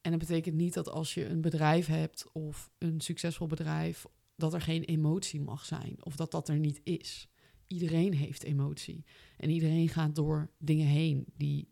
En 0.00 0.10
dat 0.10 0.20
betekent 0.20 0.56
niet 0.56 0.74
dat 0.74 0.88
als 0.88 1.14
je 1.14 1.26
een 1.26 1.40
bedrijf 1.40 1.86
hebt 1.86 2.32
of 2.32 2.70
een 2.78 3.00
succesvol 3.00 3.46
bedrijf 3.46 4.06
dat 4.36 4.54
er 4.54 4.60
geen 4.60 4.82
emotie 4.84 5.40
mag 5.40 5.64
zijn 5.64 6.04
of 6.04 6.16
dat 6.16 6.30
dat 6.30 6.48
er 6.48 6.58
niet 6.58 6.80
is. 6.84 7.28
Iedereen 7.66 8.14
heeft 8.14 8.42
emotie. 8.42 9.04
En 9.36 9.50
iedereen 9.50 9.88
gaat 9.88 10.14
door 10.14 10.50
dingen 10.58 10.86
heen 10.86 11.26
die 11.36 11.68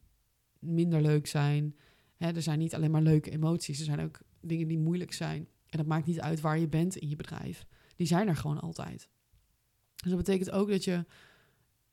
minder 0.59 1.03
leuk 1.03 1.27
zijn. 1.27 1.77
Er 2.17 2.43
zijn 2.43 2.59
niet 2.59 2.75
alleen 2.75 2.91
maar 2.91 3.03
leuke 3.03 3.31
emoties, 3.31 3.79
er 3.79 3.85
zijn 3.85 4.01
ook 4.01 4.21
dingen 4.41 4.69
die 4.69 4.79
moeilijk 4.79 5.13
zijn. 5.13 5.49
En 5.67 5.79
dat 5.79 5.87
maakt 5.87 6.07
niet 6.07 6.21
uit 6.21 6.41
waar 6.41 6.59
je 6.59 6.69
bent 6.69 6.97
in 6.97 7.09
je 7.09 7.17
bedrijf. 7.17 7.67
Die 7.97 8.07
zijn 8.07 8.29
er 8.29 8.37
gewoon 8.37 8.61
altijd. 8.61 9.09
Dus 9.97 10.11
dat 10.11 10.17
betekent 10.17 10.51
ook 10.51 10.69
dat 10.69 10.85
je 10.85 11.05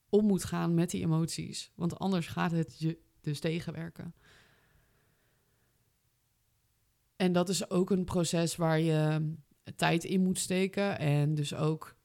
om 0.09 0.25
moet 0.25 0.43
gaan 0.43 0.73
met 0.73 0.89
die 0.89 1.01
emoties. 1.01 1.71
Want 1.75 1.99
anders 1.99 2.27
gaat 2.27 2.51
het 2.51 2.79
je 2.79 2.99
dus 3.21 3.39
tegenwerken. 3.39 4.13
En 7.15 7.31
dat 7.31 7.49
is 7.49 7.69
ook 7.69 7.89
een 7.89 8.03
proces 8.03 8.55
waar 8.55 8.79
je 8.79 9.33
tijd 9.75 10.03
in 10.03 10.21
moet 10.21 10.39
steken. 10.39 10.99
En 10.99 11.35
dus 11.35 11.55
ook 11.55 11.95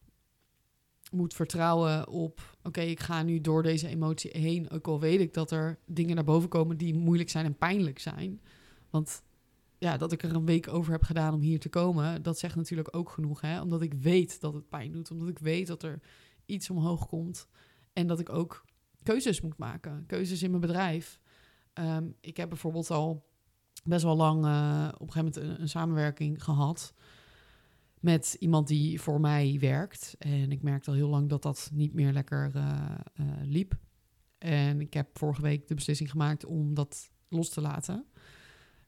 moet 1.10 1.34
vertrouwen 1.34 2.08
op: 2.08 2.56
oké, 2.62 2.80
ik 2.80 3.00
ga 3.00 3.22
nu 3.22 3.40
door 3.40 3.62
deze 3.62 3.88
emotie 3.88 4.30
heen. 4.40 4.70
Ook 4.70 4.86
al 4.86 5.00
weet 5.00 5.20
ik 5.20 5.34
dat 5.34 5.50
er 5.50 5.78
dingen 5.86 6.14
naar 6.14 6.24
boven 6.24 6.48
komen 6.48 6.76
die 6.76 6.94
moeilijk 6.94 7.30
zijn 7.30 7.44
en 7.44 7.56
pijnlijk 7.56 7.98
zijn. 7.98 8.40
Want 8.90 9.22
ja, 9.78 9.96
dat 9.96 10.12
ik 10.12 10.22
er 10.22 10.34
een 10.34 10.46
week 10.46 10.68
over 10.68 10.92
heb 10.92 11.02
gedaan 11.02 11.34
om 11.34 11.40
hier 11.40 11.60
te 11.60 11.68
komen, 11.68 12.22
dat 12.22 12.38
zegt 12.38 12.56
natuurlijk 12.56 12.96
ook 12.96 13.10
genoeg. 13.10 13.40
Hè? 13.40 13.60
Omdat 13.60 13.82
ik 13.82 13.94
weet 13.94 14.40
dat 14.40 14.54
het 14.54 14.68
pijn 14.68 14.92
doet. 14.92 15.10
Omdat 15.10 15.28
ik 15.28 15.38
weet 15.38 15.66
dat 15.66 15.82
er 15.82 16.00
iets 16.46 16.70
omhoog 16.70 17.06
komt. 17.06 17.48
En 17.92 18.06
dat 18.06 18.20
ik 18.20 18.28
ook 18.28 18.64
keuzes 19.06 19.40
moet 19.40 19.58
maken. 19.58 20.04
Keuzes 20.06 20.42
in 20.42 20.50
mijn 20.50 20.62
bedrijf. 20.62 21.20
Ehm, 21.72 22.08
ik 22.20 22.36
heb 22.36 22.48
bijvoorbeeld 22.48 22.90
al 22.90 23.26
best 23.84 24.04
wel 24.04 24.16
lang 24.16 24.44
uh, 24.44 24.88
op 24.94 25.06
een 25.06 25.12
gegeven 25.12 25.42
moment 25.42 25.60
een, 25.60 25.68
samenwerking 25.68 26.44
gehad 26.44 26.94
met 28.00 28.36
iemand 28.38 28.68
die 28.68 29.00
voor 29.00 29.20
mij 29.20 29.56
werkt. 29.60 30.14
En 30.18 30.52
ik 30.52 30.62
merkte 30.62 30.90
al 30.90 30.96
heel 30.96 31.08
lang 31.08 31.28
dat 31.28 31.42
dat 31.42 31.70
niet 31.72 31.94
meer 31.94 32.12
lekker 32.12 32.52
uh, 32.56 32.94
uh, 33.20 33.26
liep. 33.42 33.78
En 34.38 34.80
ik 34.80 34.94
heb 34.94 35.18
vorige 35.18 35.42
week 35.42 35.68
de 35.68 35.74
beslissing 35.74 36.10
gemaakt 36.10 36.44
om 36.44 36.74
dat 36.74 37.10
los 37.28 37.48
te 37.48 37.60
laten. 37.60 38.06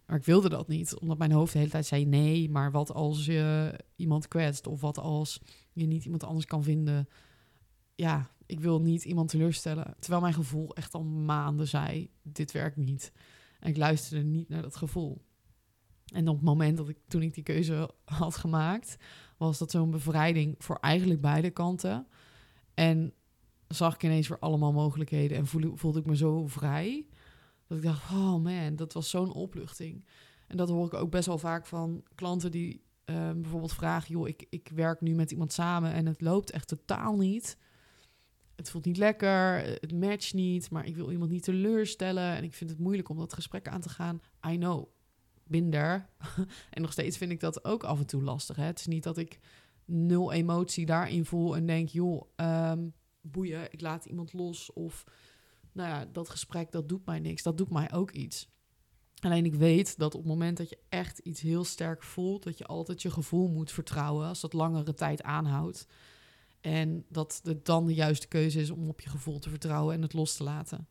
Maar 0.06 0.16
ik 0.16 0.24
wilde 0.24 0.48
dat 0.48 0.68
niet, 0.68 0.98
omdat 0.98 1.18
mijn 1.18 1.32
hoofd 1.32 1.52
de 1.52 1.58
hele 1.58 1.70
tijd 1.70 1.86
zei 1.86 2.04
nee. 2.04 2.50
Maar 2.50 2.70
wat 2.70 2.92
als 2.92 3.24
je 3.24 3.72
iemand 3.96 4.28
kwetst? 4.28 4.66
Of 4.66 4.80
wat 4.80 4.98
als 4.98 5.40
je 5.72 5.86
niet 5.86 6.04
iemand 6.04 6.24
anders 6.24 6.46
kan 6.46 6.62
vinden? 6.62 7.08
Ja, 8.00 8.30
ik 8.46 8.60
wil 8.60 8.80
niet 8.80 9.04
iemand 9.04 9.28
teleurstellen. 9.28 9.94
Terwijl 9.98 10.22
mijn 10.22 10.34
gevoel 10.34 10.74
echt 10.74 10.94
al 10.94 11.04
maanden 11.04 11.68
zei: 11.68 12.10
dit 12.22 12.52
werkt 12.52 12.76
niet. 12.76 13.12
En 13.60 13.68
ik 13.68 13.76
luisterde 13.76 14.24
niet 14.24 14.48
naar 14.48 14.62
dat 14.62 14.76
gevoel. 14.76 15.22
En 16.12 16.28
op 16.28 16.34
het 16.34 16.44
moment 16.44 16.76
dat 16.76 16.88
ik, 16.88 16.98
toen 17.08 17.22
ik 17.22 17.34
die 17.34 17.42
keuze 17.42 17.90
had 18.04 18.36
gemaakt, 18.36 18.96
was 19.36 19.58
dat 19.58 19.70
zo'n 19.70 19.90
bevrijding 19.90 20.54
voor 20.58 20.76
eigenlijk 20.76 21.20
beide 21.20 21.50
kanten. 21.50 22.06
En 22.74 23.12
zag 23.68 23.94
ik 23.94 24.02
ineens 24.02 24.28
weer 24.28 24.38
allemaal 24.38 24.72
mogelijkheden 24.72 25.36
en 25.36 25.46
voelde, 25.46 25.76
voelde 25.76 25.98
ik 25.98 26.06
me 26.06 26.16
zo 26.16 26.46
vrij. 26.46 27.06
Dat 27.66 27.78
ik 27.78 27.84
dacht, 27.84 28.10
oh 28.10 28.42
man, 28.42 28.76
dat 28.76 28.92
was 28.92 29.10
zo'n 29.10 29.32
opluchting. 29.32 30.04
En 30.46 30.56
dat 30.56 30.68
hoor 30.68 30.86
ik 30.86 30.94
ook 30.94 31.10
best 31.10 31.26
wel 31.26 31.38
vaak 31.38 31.66
van 31.66 32.02
klanten 32.14 32.50
die 32.50 32.82
uh, 33.04 33.30
bijvoorbeeld 33.32 33.74
vragen: 33.74 34.10
joh, 34.10 34.28
ik, 34.28 34.46
ik 34.50 34.70
werk 34.74 35.00
nu 35.00 35.14
met 35.14 35.30
iemand 35.30 35.52
samen 35.52 35.92
en 35.92 36.06
het 36.06 36.20
loopt 36.20 36.50
echt 36.50 36.68
totaal 36.68 37.16
niet. 37.16 37.58
Het 38.58 38.70
voelt 38.70 38.84
niet 38.84 38.96
lekker, 38.96 39.64
het 39.80 39.92
matcht 39.92 40.34
niet, 40.34 40.70
maar 40.70 40.86
ik 40.86 40.96
wil 40.96 41.10
iemand 41.10 41.30
niet 41.30 41.42
teleurstellen 41.42 42.36
en 42.36 42.44
ik 42.44 42.54
vind 42.54 42.70
het 42.70 42.78
moeilijk 42.78 43.08
om 43.08 43.18
dat 43.18 43.32
gesprek 43.32 43.68
aan 43.68 43.80
te 43.80 43.88
gaan. 43.88 44.20
I 44.48 44.56
know, 44.56 44.88
binder. 45.44 46.08
en 46.70 46.82
nog 46.82 46.92
steeds 46.92 47.16
vind 47.16 47.30
ik 47.30 47.40
dat 47.40 47.64
ook 47.64 47.84
af 47.84 47.98
en 47.98 48.06
toe 48.06 48.22
lastig. 48.22 48.56
Hè? 48.56 48.64
Het 48.64 48.78
is 48.78 48.86
niet 48.86 49.02
dat 49.02 49.18
ik 49.18 49.38
nul 49.84 50.32
emotie 50.32 50.86
daarin 50.86 51.24
voel 51.24 51.56
en 51.56 51.66
denk, 51.66 51.88
joh, 51.88 52.22
um, 52.36 52.94
boeien, 53.20 53.72
ik 53.72 53.80
laat 53.80 54.04
iemand 54.04 54.32
los 54.32 54.72
of 54.72 55.04
nou 55.72 55.88
ja, 55.88 56.04
dat 56.12 56.28
gesprek, 56.28 56.72
dat 56.72 56.88
doet 56.88 57.06
mij 57.06 57.18
niks. 57.18 57.42
Dat 57.42 57.56
doet 57.56 57.70
mij 57.70 57.92
ook 57.92 58.10
iets. 58.10 58.48
Alleen 59.20 59.44
ik 59.44 59.54
weet 59.54 59.98
dat 59.98 60.14
op 60.14 60.20
het 60.20 60.30
moment 60.30 60.56
dat 60.56 60.68
je 60.68 60.78
echt 60.88 61.18
iets 61.18 61.40
heel 61.40 61.64
sterk 61.64 62.02
voelt, 62.02 62.42
dat 62.42 62.58
je 62.58 62.66
altijd 62.66 63.02
je 63.02 63.10
gevoel 63.10 63.48
moet 63.48 63.72
vertrouwen 63.72 64.26
als 64.26 64.40
dat 64.40 64.52
langere 64.52 64.94
tijd 64.94 65.22
aanhoudt. 65.22 65.86
En 66.60 67.04
dat 67.08 67.40
het 67.42 67.64
dan 67.64 67.86
de 67.86 67.94
juiste 67.94 68.28
keuze 68.28 68.60
is 68.60 68.70
om 68.70 68.88
op 68.88 69.00
je 69.00 69.08
gevoel 69.08 69.38
te 69.38 69.50
vertrouwen 69.50 69.94
en 69.94 70.02
het 70.02 70.12
los 70.12 70.36
te 70.36 70.44
laten. 70.44 70.86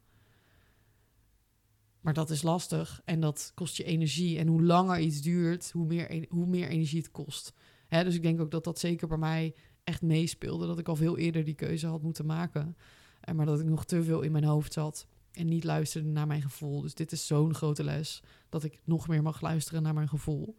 Maar 2.02 2.14
dat 2.14 2.30
is 2.30 2.42
lastig 2.42 3.02
en 3.06 3.20
dat 3.20 3.52
kost 3.56 3.78
je 3.78 3.84
energie. 3.84 4.38
En 4.40 4.48
hoe 4.48 4.64
langer 4.64 5.00
iets 5.00 5.22
duurt, 5.22 5.72
hoe 5.72 5.86
meer, 5.86 6.26
hoe 6.30 6.46
meer 6.46 6.68
energie 6.68 7.00
het 7.00 7.12
kost. 7.12 7.54
Hè, 7.88 8.04
dus 8.04 8.16
ik 8.16 8.24
denk 8.24 8.42
ook 8.42 8.52
dat 8.52 8.64
dat 8.64 8.80
zeker 8.80 9.08
bij 9.08 9.18
mij 9.18 9.56
echt 9.84 10.02
meespeelde. 10.02 10.68
Dat 10.68 10.80
ik 10.80 10.88
al 10.88 10.96
veel 10.96 11.18
eerder 11.18 11.44
die 11.44 11.54
keuze 11.54 11.88
had 11.88 12.02
moeten 12.02 12.26
maken. 12.26 12.78
En 13.22 13.36
maar 13.36 13.46
dat 13.46 13.60
ik 13.60 13.66
nog 13.66 13.86
te 13.86 14.04
veel 14.04 14.22
in 14.22 14.32
mijn 14.32 14.44
hoofd 14.44 14.74
zat 14.74 15.08
en 15.32 15.48
niet 15.48 15.64
luisterde 15.64 16.10
naar 16.10 16.28
mijn 16.28 16.42
gevoel. 16.42 16.82
Dus 16.82 16.94
dit 16.94 17.12
is 17.12 17.28
zo'n 17.28 17.54
grote 17.54 17.84
les 17.84 18.24
dat 18.50 18.64
ik 18.64 18.80
nog 18.84 19.08
meer 19.08 19.22
mag 19.22 19.42
luisteren 19.42 19.84
naar 19.84 19.94
mijn 19.94 20.10
gevoel. 20.10 20.56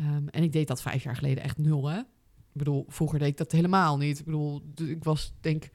Um, 0.00 0.28
en 0.28 0.42
ik 0.42 0.52
deed 0.52 0.68
dat 0.68 0.82
vijf 0.82 1.02
jaar 1.02 1.16
geleden 1.16 1.42
echt 1.42 1.58
nul, 1.58 1.88
hè? 1.88 2.00
Ik 2.52 2.64
bedoel, 2.64 2.84
vroeger 2.88 3.18
deed 3.18 3.28
ik 3.28 3.36
dat 3.36 3.52
helemaal 3.52 3.96
niet. 3.96 4.18
Ik 4.18 4.24
bedoel, 4.24 4.62
ik 4.74 5.04
was 5.04 5.32
denk 5.40 5.70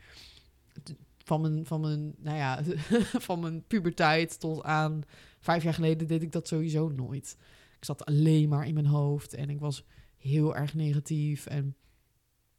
van 1.23 1.41
mijn, 1.41 1.65
van 1.65 1.81
mijn, 1.81 2.15
nou 2.17 2.37
ja, 2.37 2.63
van 3.27 3.39
mijn 3.39 3.63
puberteit 3.67 4.39
tot 4.39 4.63
aan 4.63 5.01
vijf 5.39 5.63
jaar 5.63 5.73
geleden 5.73 6.07
deed 6.07 6.21
ik 6.21 6.31
dat 6.31 6.47
sowieso 6.47 6.89
nooit. 6.89 7.37
Ik 7.77 7.85
zat 7.85 8.05
alleen 8.05 8.49
maar 8.49 8.67
in 8.67 8.73
mijn 8.73 8.85
hoofd 8.85 9.33
en 9.33 9.49
ik 9.49 9.59
was 9.59 9.85
heel 10.17 10.55
erg 10.55 10.73
negatief. 10.73 11.45
En 11.45 11.75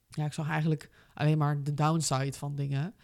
ja, 0.09 0.25
ik 0.25 0.33
zag 0.33 0.49
eigenlijk 0.49 0.91
alleen 1.15 1.39
maar 1.39 1.63
de 1.63 1.75
downside 1.75 2.33
van 2.33 2.55
dingen. 2.55 2.95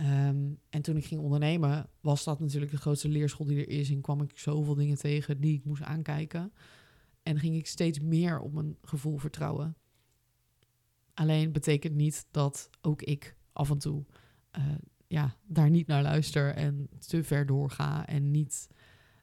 Um, 0.00 0.58
en 0.70 0.82
toen 0.82 0.96
ik 0.96 1.04
ging 1.04 1.20
ondernemen, 1.20 1.88
was 2.00 2.24
dat 2.24 2.40
natuurlijk 2.40 2.70
de 2.70 2.76
grootste 2.76 3.08
leerschool 3.08 3.46
die 3.46 3.58
er 3.58 3.68
is. 3.68 3.90
En 3.90 4.00
kwam 4.00 4.22
ik 4.22 4.38
zoveel 4.38 4.74
dingen 4.74 4.98
tegen 4.98 5.40
die 5.40 5.54
ik 5.54 5.64
moest 5.64 5.82
aankijken. 5.82 6.52
En 7.22 7.38
ging 7.38 7.56
ik 7.56 7.66
steeds 7.66 8.00
meer 8.00 8.40
op 8.40 8.52
mijn 8.52 8.76
gevoel 8.82 9.18
vertrouwen. 9.18 9.76
Alleen 11.20 11.52
betekent 11.52 11.94
niet 11.94 12.26
dat 12.30 12.70
ook 12.80 13.02
ik 13.02 13.36
af 13.52 13.70
en 13.70 13.78
toe 13.78 14.04
uh, 14.58 14.64
ja, 15.06 15.36
daar 15.46 15.70
niet 15.70 15.86
naar 15.86 16.02
luister 16.02 16.54
en 16.54 16.88
te 16.98 17.24
ver 17.24 17.46
doorga 17.46 18.06
en 18.06 18.30
niet 18.30 18.68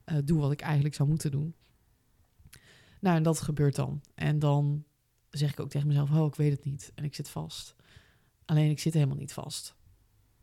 uh, 0.05 0.17
doe 0.23 0.39
wat 0.39 0.51
ik 0.51 0.61
eigenlijk 0.61 0.95
zou 0.95 1.09
moeten 1.09 1.31
doen. 1.31 1.55
Nou, 2.99 3.15
en 3.15 3.23
dat 3.23 3.41
gebeurt 3.41 3.75
dan. 3.75 4.01
En 4.15 4.39
dan 4.39 4.83
zeg 5.29 5.51
ik 5.51 5.59
ook 5.59 5.69
tegen 5.69 5.87
mezelf: 5.87 6.11
Oh, 6.11 6.25
ik 6.27 6.35
weet 6.35 6.51
het 6.51 6.65
niet. 6.65 6.91
En 6.95 7.03
ik 7.03 7.15
zit 7.15 7.29
vast. 7.29 7.75
Alleen 8.45 8.69
ik 8.69 8.79
zit 8.79 8.93
helemaal 8.93 9.17
niet 9.17 9.33
vast. 9.33 9.75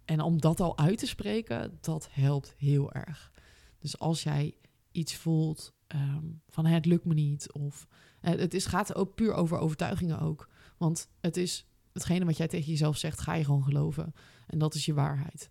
En 0.04 0.20
om 0.20 0.40
dat 0.40 0.60
al 0.60 0.78
uit 0.78 0.98
te 0.98 1.06
spreken, 1.06 1.78
dat 1.80 2.08
helpt 2.10 2.54
heel 2.56 2.92
erg. 2.92 3.32
Dus 3.78 3.98
als 3.98 4.22
jij 4.22 4.54
iets 4.92 5.14
voelt 5.14 5.74
um, 5.88 6.42
van 6.48 6.66
het 6.66 6.86
lukt 6.86 7.04
me 7.04 7.14
niet, 7.14 7.52
of 7.52 7.86
uh, 8.22 8.30
het 8.30 8.54
is, 8.54 8.66
gaat 8.66 8.94
ook 8.94 9.14
puur 9.14 9.32
over 9.32 9.58
overtuigingen 9.58 10.20
ook. 10.20 10.52
Want 10.76 11.08
het 11.20 11.36
is 11.36 11.66
hetgene 11.92 12.24
wat 12.24 12.36
jij 12.36 12.48
tegen 12.48 12.70
jezelf 12.70 12.96
zegt, 12.96 13.20
ga 13.20 13.34
je 13.34 13.44
gewoon 13.44 13.64
geloven. 13.64 14.14
En 14.46 14.58
dat 14.58 14.74
is 14.74 14.84
je 14.84 14.94
waarheid. 14.94 15.48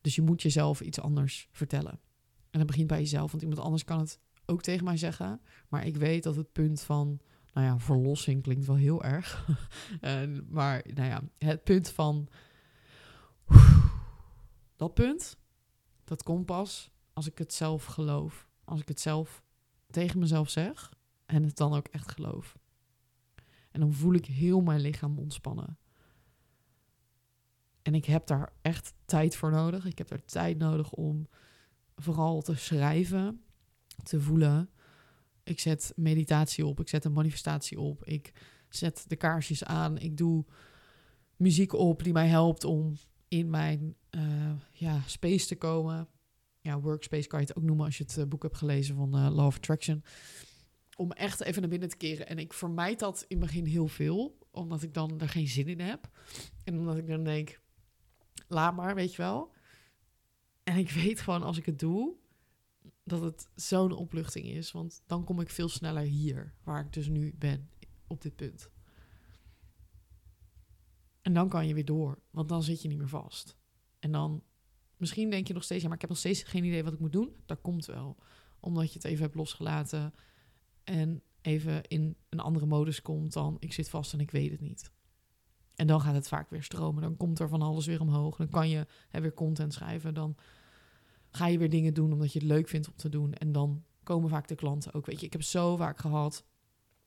Dus 0.00 0.14
je 0.14 0.22
moet 0.22 0.42
jezelf 0.42 0.80
iets 0.80 1.00
anders 1.00 1.48
vertellen. 1.52 2.00
En 2.50 2.58
dat 2.58 2.66
begint 2.66 2.86
bij 2.86 2.98
jezelf, 2.98 3.30
want 3.30 3.42
iemand 3.42 3.60
anders 3.60 3.84
kan 3.84 3.98
het 3.98 4.20
ook 4.46 4.62
tegen 4.62 4.84
mij 4.84 4.96
zeggen. 4.96 5.40
Maar 5.68 5.86
ik 5.86 5.96
weet 5.96 6.22
dat 6.22 6.36
het 6.36 6.52
punt 6.52 6.80
van, 6.80 7.20
nou 7.52 7.66
ja, 7.66 7.78
verlossing 7.78 8.42
klinkt 8.42 8.66
wel 8.66 8.76
heel 8.76 9.04
erg. 9.04 9.48
en, 10.00 10.46
maar 10.48 10.84
nou 10.94 11.08
ja, 11.08 11.22
het 11.38 11.64
punt 11.64 11.88
van 11.88 12.28
dat 14.76 14.94
punt, 14.94 15.36
dat 16.04 16.22
komt 16.22 16.46
pas 16.46 16.90
als 17.12 17.26
ik 17.26 17.38
het 17.38 17.52
zelf 17.52 17.84
geloof. 17.84 18.48
Als 18.64 18.80
ik 18.80 18.88
het 18.88 19.00
zelf 19.00 19.42
tegen 19.90 20.18
mezelf 20.18 20.50
zeg 20.50 20.92
en 21.26 21.42
het 21.42 21.56
dan 21.56 21.74
ook 21.74 21.86
echt 21.86 22.12
geloof. 22.12 22.56
En 23.76 23.82
dan 23.82 23.92
voel 23.92 24.14
ik 24.14 24.26
heel 24.26 24.60
mijn 24.60 24.80
lichaam 24.80 25.18
ontspannen. 25.18 25.78
En 27.82 27.94
ik 27.94 28.04
heb 28.04 28.26
daar 28.26 28.52
echt 28.62 28.94
tijd 29.04 29.36
voor 29.36 29.50
nodig. 29.50 29.84
Ik 29.84 29.98
heb 29.98 30.08
daar 30.08 30.24
tijd 30.24 30.58
nodig 30.58 30.92
om 30.92 31.28
vooral 31.96 32.42
te 32.42 32.54
schrijven, 32.54 33.44
te 34.02 34.20
voelen. 34.20 34.70
Ik 35.42 35.60
zet 35.60 35.92
meditatie 35.96 36.66
op, 36.66 36.80
ik 36.80 36.88
zet 36.88 37.04
een 37.04 37.12
manifestatie 37.12 37.80
op, 37.80 38.04
ik 38.04 38.32
zet 38.68 39.04
de 39.08 39.16
kaarsjes 39.16 39.64
aan, 39.64 39.98
ik 39.98 40.16
doe 40.16 40.44
muziek 41.36 41.72
op 41.72 42.02
die 42.02 42.12
mij 42.12 42.28
helpt 42.28 42.64
om 42.64 42.96
in 43.28 43.50
mijn 43.50 43.96
uh, 44.10 44.52
ja, 44.72 45.00
space 45.06 45.46
te 45.46 45.56
komen. 45.56 46.08
Ja, 46.60 46.80
workspace 46.80 47.26
kan 47.26 47.40
je 47.40 47.46
het 47.46 47.56
ook 47.56 47.64
noemen 47.64 47.84
als 47.84 47.98
je 47.98 48.04
het 48.04 48.16
uh, 48.16 48.24
boek 48.24 48.42
hebt 48.42 48.56
gelezen 48.56 48.96
van 48.96 49.16
uh, 49.16 49.34
Law 49.34 49.46
of 49.46 49.56
Attraction. 49.56 50.02
Om 50.96 51.12
echt 51.12 51.40
even 51.40 51.60
naar 51.60 51.70
binnen 51.70 51.88
te 51.88 51.96
keren. 51.96 52.26
En 52.28 52.38
ik 52.38 52.52
vermijd 52.52 52.98
dat 52.98 53.24
in 53.28 53.36
het 53.36 53.46
begin 53.46 53.64
heel 53.64 53.88
veel, 53.88 54.38
omdat 54.50 54.82
ik 54.82 54.94
dan 54.94 55.20
er 55.20 55.28
geen 55.28 55.48
zin 55.48 55.68
in 55.68 55.80
heb. 55.80 56.10
En 56.64 56.78
omdat 56.78 56.96
ik 56.96 57.06
dan 57.06 57.24
denk, 57.24 57.60
laat 58.48 58.76
maar, 58.76 58.94
weet 58.94 59.10
je 59.14 59.22
wel. 59.22 59.54
En 60.62 60.76
ik 60.76 60.90
weet 60.90 61.20
gewoon 61.20 61.42
als 61.42 61.58
ik 61.58 61.66
het 61.66 61.78
doe, 61.78 62.16
dat 63.04 63.20
het 63.20 63.48
zo'n 63.54 63.92
opluchting 63.92 64.46
is. 64.46 64.72
Want 64.72 65.02
dan 65.06 65.24
kom 65.24 65.40
ik 65.40 65.50
veel 65.50 65.68
sneller 65.68 66.02
hier, 66.02 66.54
waar 66.62 66.84
ik 66.84 66.92
dus 66.92 67.08
nu 67.08 67.34
ben, 67.38 67.70
op 68.06 68.22
dit 68.22 68.36
punt. 68.36 68.70
En 71.22 71.32
dan 71.32 71.48
kan 71.48 71.66
je 71.66 71.74
weer 71.74 71.84
door, 71.84 72.18
want 72.30 72.48
dan 72.48 72.62
zit 72.62 72.82
je 72.82 72.88
niet 72.88 72.98
meer 72.98 73.08
vast. 73.08 73.56
En 73.98 74.12
dan, 74.12 74.42
misschien 74.96 75.30
denk 75.30 75.46
je 75.46 75.54
nog 75.54 75.64
steeds, 75.64 75.80
ja, 75.80 75.86
maar 75.86 75.96
ik 75.96 76.02
heb 76.02 76.10
nog 76.10 76.18
steeds 76.18 76.42
geen 76.42 76.64
idee 76.64 76.84
wat 76.84 76.92
ik 76.92 76.98
moet 76.98 77.12
doen. 77.12 77.36
Dat 77.46 77.60
komt 77.60 77.86
wel, 77.86 78.16
omdat 78.60 78.88
je 78.88 78.98
het 78.98 79.04
even 79.04 79.22
hebt 79.22 79.34
losgelaten 79.34 80.14
en 80.86 81.22
even 81.40 81.82
in 81.86 82.16
een 82.28 82.40
andere 82.40 82.66
modus 82.66 83.02
komt 83.02 83.32
dan 83.32 83.56
ik 83.58 83.72
zit 83.72 83.88
vast 83.88 84.12
en 84.12 84.20
ik 84.20 84.30
weet 84.30 84.50
het 84.50 84.60
niet. 84.60 84.90
En 85.74 85.86
dan 85.86 86.00
gaat 86.00 86.14
het 86.14 86.28
vaak 86.28 86.50
weer 86.50 86.62
stromen. 86.62 87.02
Dan 87.02 87.16
komt 87.16 87.38
er 87.38 87.48
van 87.48 87.62
alles 87.62 87.86
weer 87.86 88.00
omhoog. 88.00 88.36
Dan 88.36 88.48
kan 88.48 88.68
je 88.68 88.86
hè, 89.08 89.20
weer 89.20 89.34
content 89.34 89.74
schrijven. 89.74 90.14
Dan 90.14 90.36
ga 91.30 91.46
je 91.46 91.58
weer 91.58 91.70
dingen 91.70 91.94
doen 91.94 92.12
omdat 92.12 92.32
je 92.32 92.38
het 92.38 92.48
leuk 92.48 92.68
vindt 92.68 92.88
om 92.88 92.96
te 92.96 93.08
doen. 93.08 93.34
En 93.34 93.52
dan 93.52 93.84
komen 94.02 94.28
vaak 94.28 94.48
de 94.48 94.54
klanten 94.54 94.94
ook. 94.94 95.06
Weet 95.06 95.20
je, 95.20 95.26
ik 95.26 95.32
heb 95.32 95.42
zo 95.42 95.76
vaak 95.76 95.98
gehad 95.98 96.44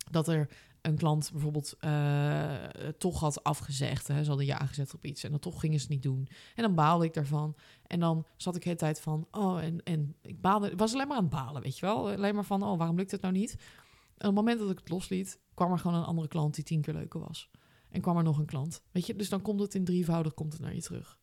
dat 0.09 0.27
er 0.27 0.49
een 0.81 0.95
klant 0.95 1.29
bijvoorbeeld 1.31 1.77
uh, 1.85 2.53
toch 2.97 3.19
had 3.19 3.43
afgezegd. 3.43 4.07
Hè, 4.07 4.21
ze 4.23 4.27
hadden 4.27 4.45
ja 4.45 4.65
gezet 4.65 4.93
op 4.93 5.05
iets 5.05 5.23
en 5.23 5.31
dan 5.31 5.39
toch 5.39 5.59
gingen 5.59 5.79
ze 5.79 5.85
het 5.85 5.93
niet 5.93 6.03
doen. 6.03 6.27
En 6.55 6.63
dan 6.63 6.75
baalde 6.75 7.05
ik 7.05 7.13
daarvan. 7.13 7.55
En 7.87 7.99
dan 7.99 8.25
zat 8.37 8.55
ik 8.55 8.61
de 8.61 8.67
hele 8.67 8.81
tijd 8.81 9.01
van, 9.01 9.27
oh, 9.31 9.63
en, 9.63 9.83
en 9.83 10.15
ik 10.21 10.41
baalde. 10.41 10.75
Was 10.75 10.93
alleen 10.93 11.07
maar 11.07 11.17
aan 11.17 11.23
het 11.23 11.33
balen, 11.33 11.61
weet 11.61 11.79
je 11.79 11.85
wel. 11.85 12.09
Alleen 12.09 12.35
maar 12.35 12.43
van, 12.43 12.63
oh, 12.63 12.77
waarom 12.77 12.95
lukt 12.95 13.11
het 13.11 13.21
nou 13.21 13.33
niet? 13.33 13.51
En 13.51 14.29
op 14.29 14.35
het 14.35 14.45
moment 14.45 14.59
dat 14.59 14.69
ik 14.69 14.79
het 14.79 14.89
losliet, 14.89 15.39
kwam 15.53 15.71
er 15.71 15.79
gewoon 15.79 15.97
een 15.97 16.03
andere 16.03 16.27
klant 16.27 16.55
die 16.55 16.63
tien 16.63 16.81
keer 16.81 16.93
leuker 16.93 17.19
was. 17.19 17.49
En 17.89 18.01
kwam 18.01 18.17
er 18.17 18.23
nog 18.23 18.37
een 18.37 18.45
klant. 18.45 18.83
Weet 18.91 19.05
je, 19.05 19.15
dus 19.15 19.29
dan 19.29 19.41
komt 19.41 19.59
het 19.59 19.75
in 19.75 19.85
drievoudig 19.85 20.33
komt 20.33 20.53
het 20.53 20.61
naar 20.61 20.75
je 20.75 20.81
terug. 20.81 21.19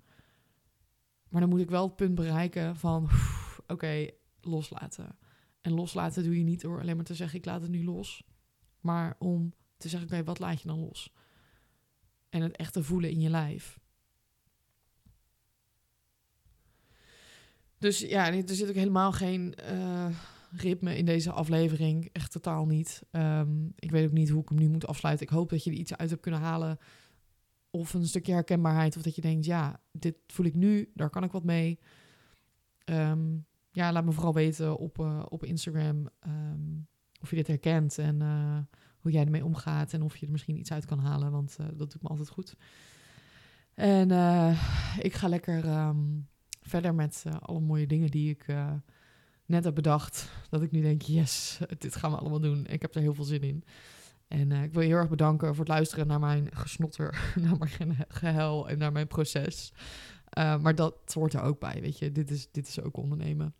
Maar 1.28 1.40
dan 1.40 1.50
moet 1.50 1.60
ik 1.60 1.70
wel 1.70 1.86
het 1.86 1.96
punt 1.96 2.14
bereiken 2.14 2.76
van, 2.76 3.08
oké, 3.66 4.10
loslaten. 4.40 5.18
En 5.60 5.72
loslaten 5.72 6.22
doe 6.22 6.38
je 6.38 6.44
niet 6.44 6.60
door 6.60 6.80
alleen 6.80 6.96
maar 6.96 7.04
te 7.04 7.14
zeggen, 7.14 7.38
ik 7.38 7.44
laat 7.44 7.62
het 7.62 7.70
nu 7.70 7.84
los. 7.84 8.24
Maar 8.86 9.16
om 9.18 9.52
te 9.76 9.88
zeggen, 9.88 10.08
oké, 10.08 10.24
wat 10.24 10.38
laat 10.38 10.60
je 10.60 10.68
dan 10.68 10.78
los? 10.78 11.12
En 12.28 12.42
het 12.42 12.56
echt 12.56 12.72
te 12.72 12.82
voelen 12.82 13.10
in 13.10 13.20
je 13.20 13.30
lijf. 13.30 13.78
Dus 17.78 18.00
ja, 18.00 18.32
er 18.32 18.54
zit 18.54 18.68
ook 18.68 18.74
helemaal 18.74 19.12
geen 19.12 19.54
uh, 19.70 20.08
ritme 20.50 20.96
in 20.96 21.04
deze 21.04 21.32
aflevering. 21.32 22.08
Echt 22.12 22.32
totaal 22.32 22.66
niet. 22.66 23.02
Um, 23.10 23.72
ik 23.76 23.90
weet 23.90 24.06
ook 24.06 24.12
niet 24.12 24.28
hoe 24.28 24.42
ik 24.42 24.48
hem 24.48 24.58
nu 24.58 24.68
moet 24.68 24.86
afsluiten. 24.86 25.26
Ik 25.26 25.32
hoop 25.32 25.50
dat 25.50 25.64
je 25.64 25.70
er 25.70 25.76
iets 25.76 25.96
uit 25.96 26.10
hebt 26.10 26.22
kunnen 26.22 26.40
halen. 26.40 26.78
Of 27.70 27.94
een 27.94 28.06
stukje 28.06 28.32
herkenbaarheid. 28.32 28.96
Of 28.96 29.02
dat 29.02 29.14
je 29.14 29.20
denkt, 29.20 29.44
ja, 29.44 29.80
dit 29.92 30.16
voel 30.26 30.46
ik 30.46 30.54
nu. 30.54 30.90
Daar 30.94 31.10
kan 31.10 31.24
ik 31.24 31.32
wat 31.32 31.44
mee. 31.44 31.78
Um, 32.84 33.46
ja, 33.70 33.92
laat 33.92 34.04
me 34.04 34.12
vooral 34.12 34.34
weten 34.34 34.76
op, 34.76 34.98
uh, 34.98 35.22
op 35.28 35.44
Instagram. 35.44 36.08
Um, 36.26 36.86
of 37.26 37.32
je 37.32 37.44
dit 37.44 37.46
herkent 37.46 37.98
en 37.98 38.20
uh, 38.20 38.58
hoe 38.98 39.10
jij 39.10 39.24
ermee 39.24 39.44
omgaat. 39.44 39.92
En 39.92 40.02
of 40.02 40.16
je 40.16 40.26
er 40.26 40.32
misschien 40.32 40.58
iets 40.58 40.72
uit 40.72 40.84
kan 40.84 40.98
halen. 40.98 41.30
Want 41.30 41.56
uh, 41.60 41.66
dat 41.66 41.92
doet 41.92 42.02
me 42.02 42.08
altijd 42.08 42.28
goed. 42.28 42.54
En 43.74 44.10
ik 44.98 45.14
ga 45.14 45.28
lekker 45.28 45.94
verder 46.62 46.94
met 46.94 47.24
alle 47.40 47.60
mooie 47.60 47.86
dingen 47.86 48.10
die 48.10 48.30
ik 48.30 48.46
net 49.46 49.64
heb 49.64 49.74
bedacht. 49.74 50.30
Dat 50.50 50.62
ik 50.62 50.70
nu 50.70 50.80
denk, 50.80 51.02
yes, 51.02 51.58
dit 51.78 51.96
gaan 51.96 52.10
we 52.10 52.16
allemaal 52.16 52.40
doen. 52.40 52.66
Ik 52.66 52.82
heb 52.82 52.94
er 52.94 53.00
heel 53.00 53.14
veel 53.14 53.24
zin 53.24 53.40
in. 53.40 53.64
En 54.28 54.52
ik 54.52 54.72
wil 54.72 54.82
je 54.82 54.88
heel 54.88 54.96
erg 54.96 55.08
bedanken 55.08 55.48
voor 55.48 55.64
het 55.64 55.68
luisteren 55.68 56.06
naar 56.06 56.20
mijn 56.20 56.48
gesnotter, 56.52 57.18
naar 57.44 57.58
mijn 57.58 57.96
gehuil 58.08 58.68
en 58.68 58.78
naar 58.78 58.92
mijn 58.92 59.06
proces. 59.06 59.72
Maar 60.34 60.74
dat 60.74 61.14
hoort 61.14 61.34
er 61.34 61.42
ook 61.42 61.60
bij, 61.60 61.80
weet 61.80 61.98
je. 61.98 62.12
Dit 62.12 62.30
is, 62.30 62.50
dit 62.50 62.68
is 62.68 62.80
ook 62.80 62.96
ondernemen. 62.96 63.54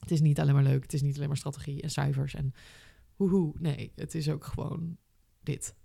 Het 0.00 0.10
is 0.10 0.20
niet 0.20 0.40
alleen 0.40 0.54
maar 0.54 0.62
leuk, 0.62 0.82
het 0.82 0.92
is 0.92 1.02
niet 1.02 1.16
alleen 1.16 1.28
maar 1.28 1.36
strategie 1.36 1.82
en 1.82 1.90
cijfers 1.90 2.34
en 2.34 2.54
hoehoe. 3.16 3.54
Nee, 3.58 3.92
het 3.94 4.14
is 4.14 4.28
ook 4.28 4.44
gewoon 4.44 4.96
dit. 5.42 5.76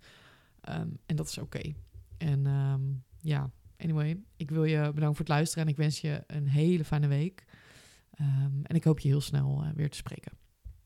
Um, 0.68 0.98
en 1.06 1.16
dat 1.16 1.28
is 1.28 1.38
oké. 1.38 1.74
En 2.18 2.46
um, 2.46 3.04
ja, 3.20 3.50
anyway, 3.76 4.22
ik 4.36 4.50
wil 4.50 4.64
je 4.64 4.78
bedanken 4.78 5.16
voor 5.16 5.24
het 5.24 5.28
luisteren 5.28 5.64
en 5.64 5.70
ik 5.70 5.76
wens 5.76 6.00
je 6.00 6.24
een 6.26 6.48
hele 6.48 6.84
fijne 6.84 7.06
week. 7.06 7.44
Um, 8.20 8.60
en 8.62 8.76
ik 8.76 8.84
hoop 8.84 8.98
je 8.98 9.08
heel 9.08 9.20
snel 9.20 9.64
uh, 9.64 9.70
weer 9.74 9.90
te 9.90 9.96
spreken. 9.96 10.32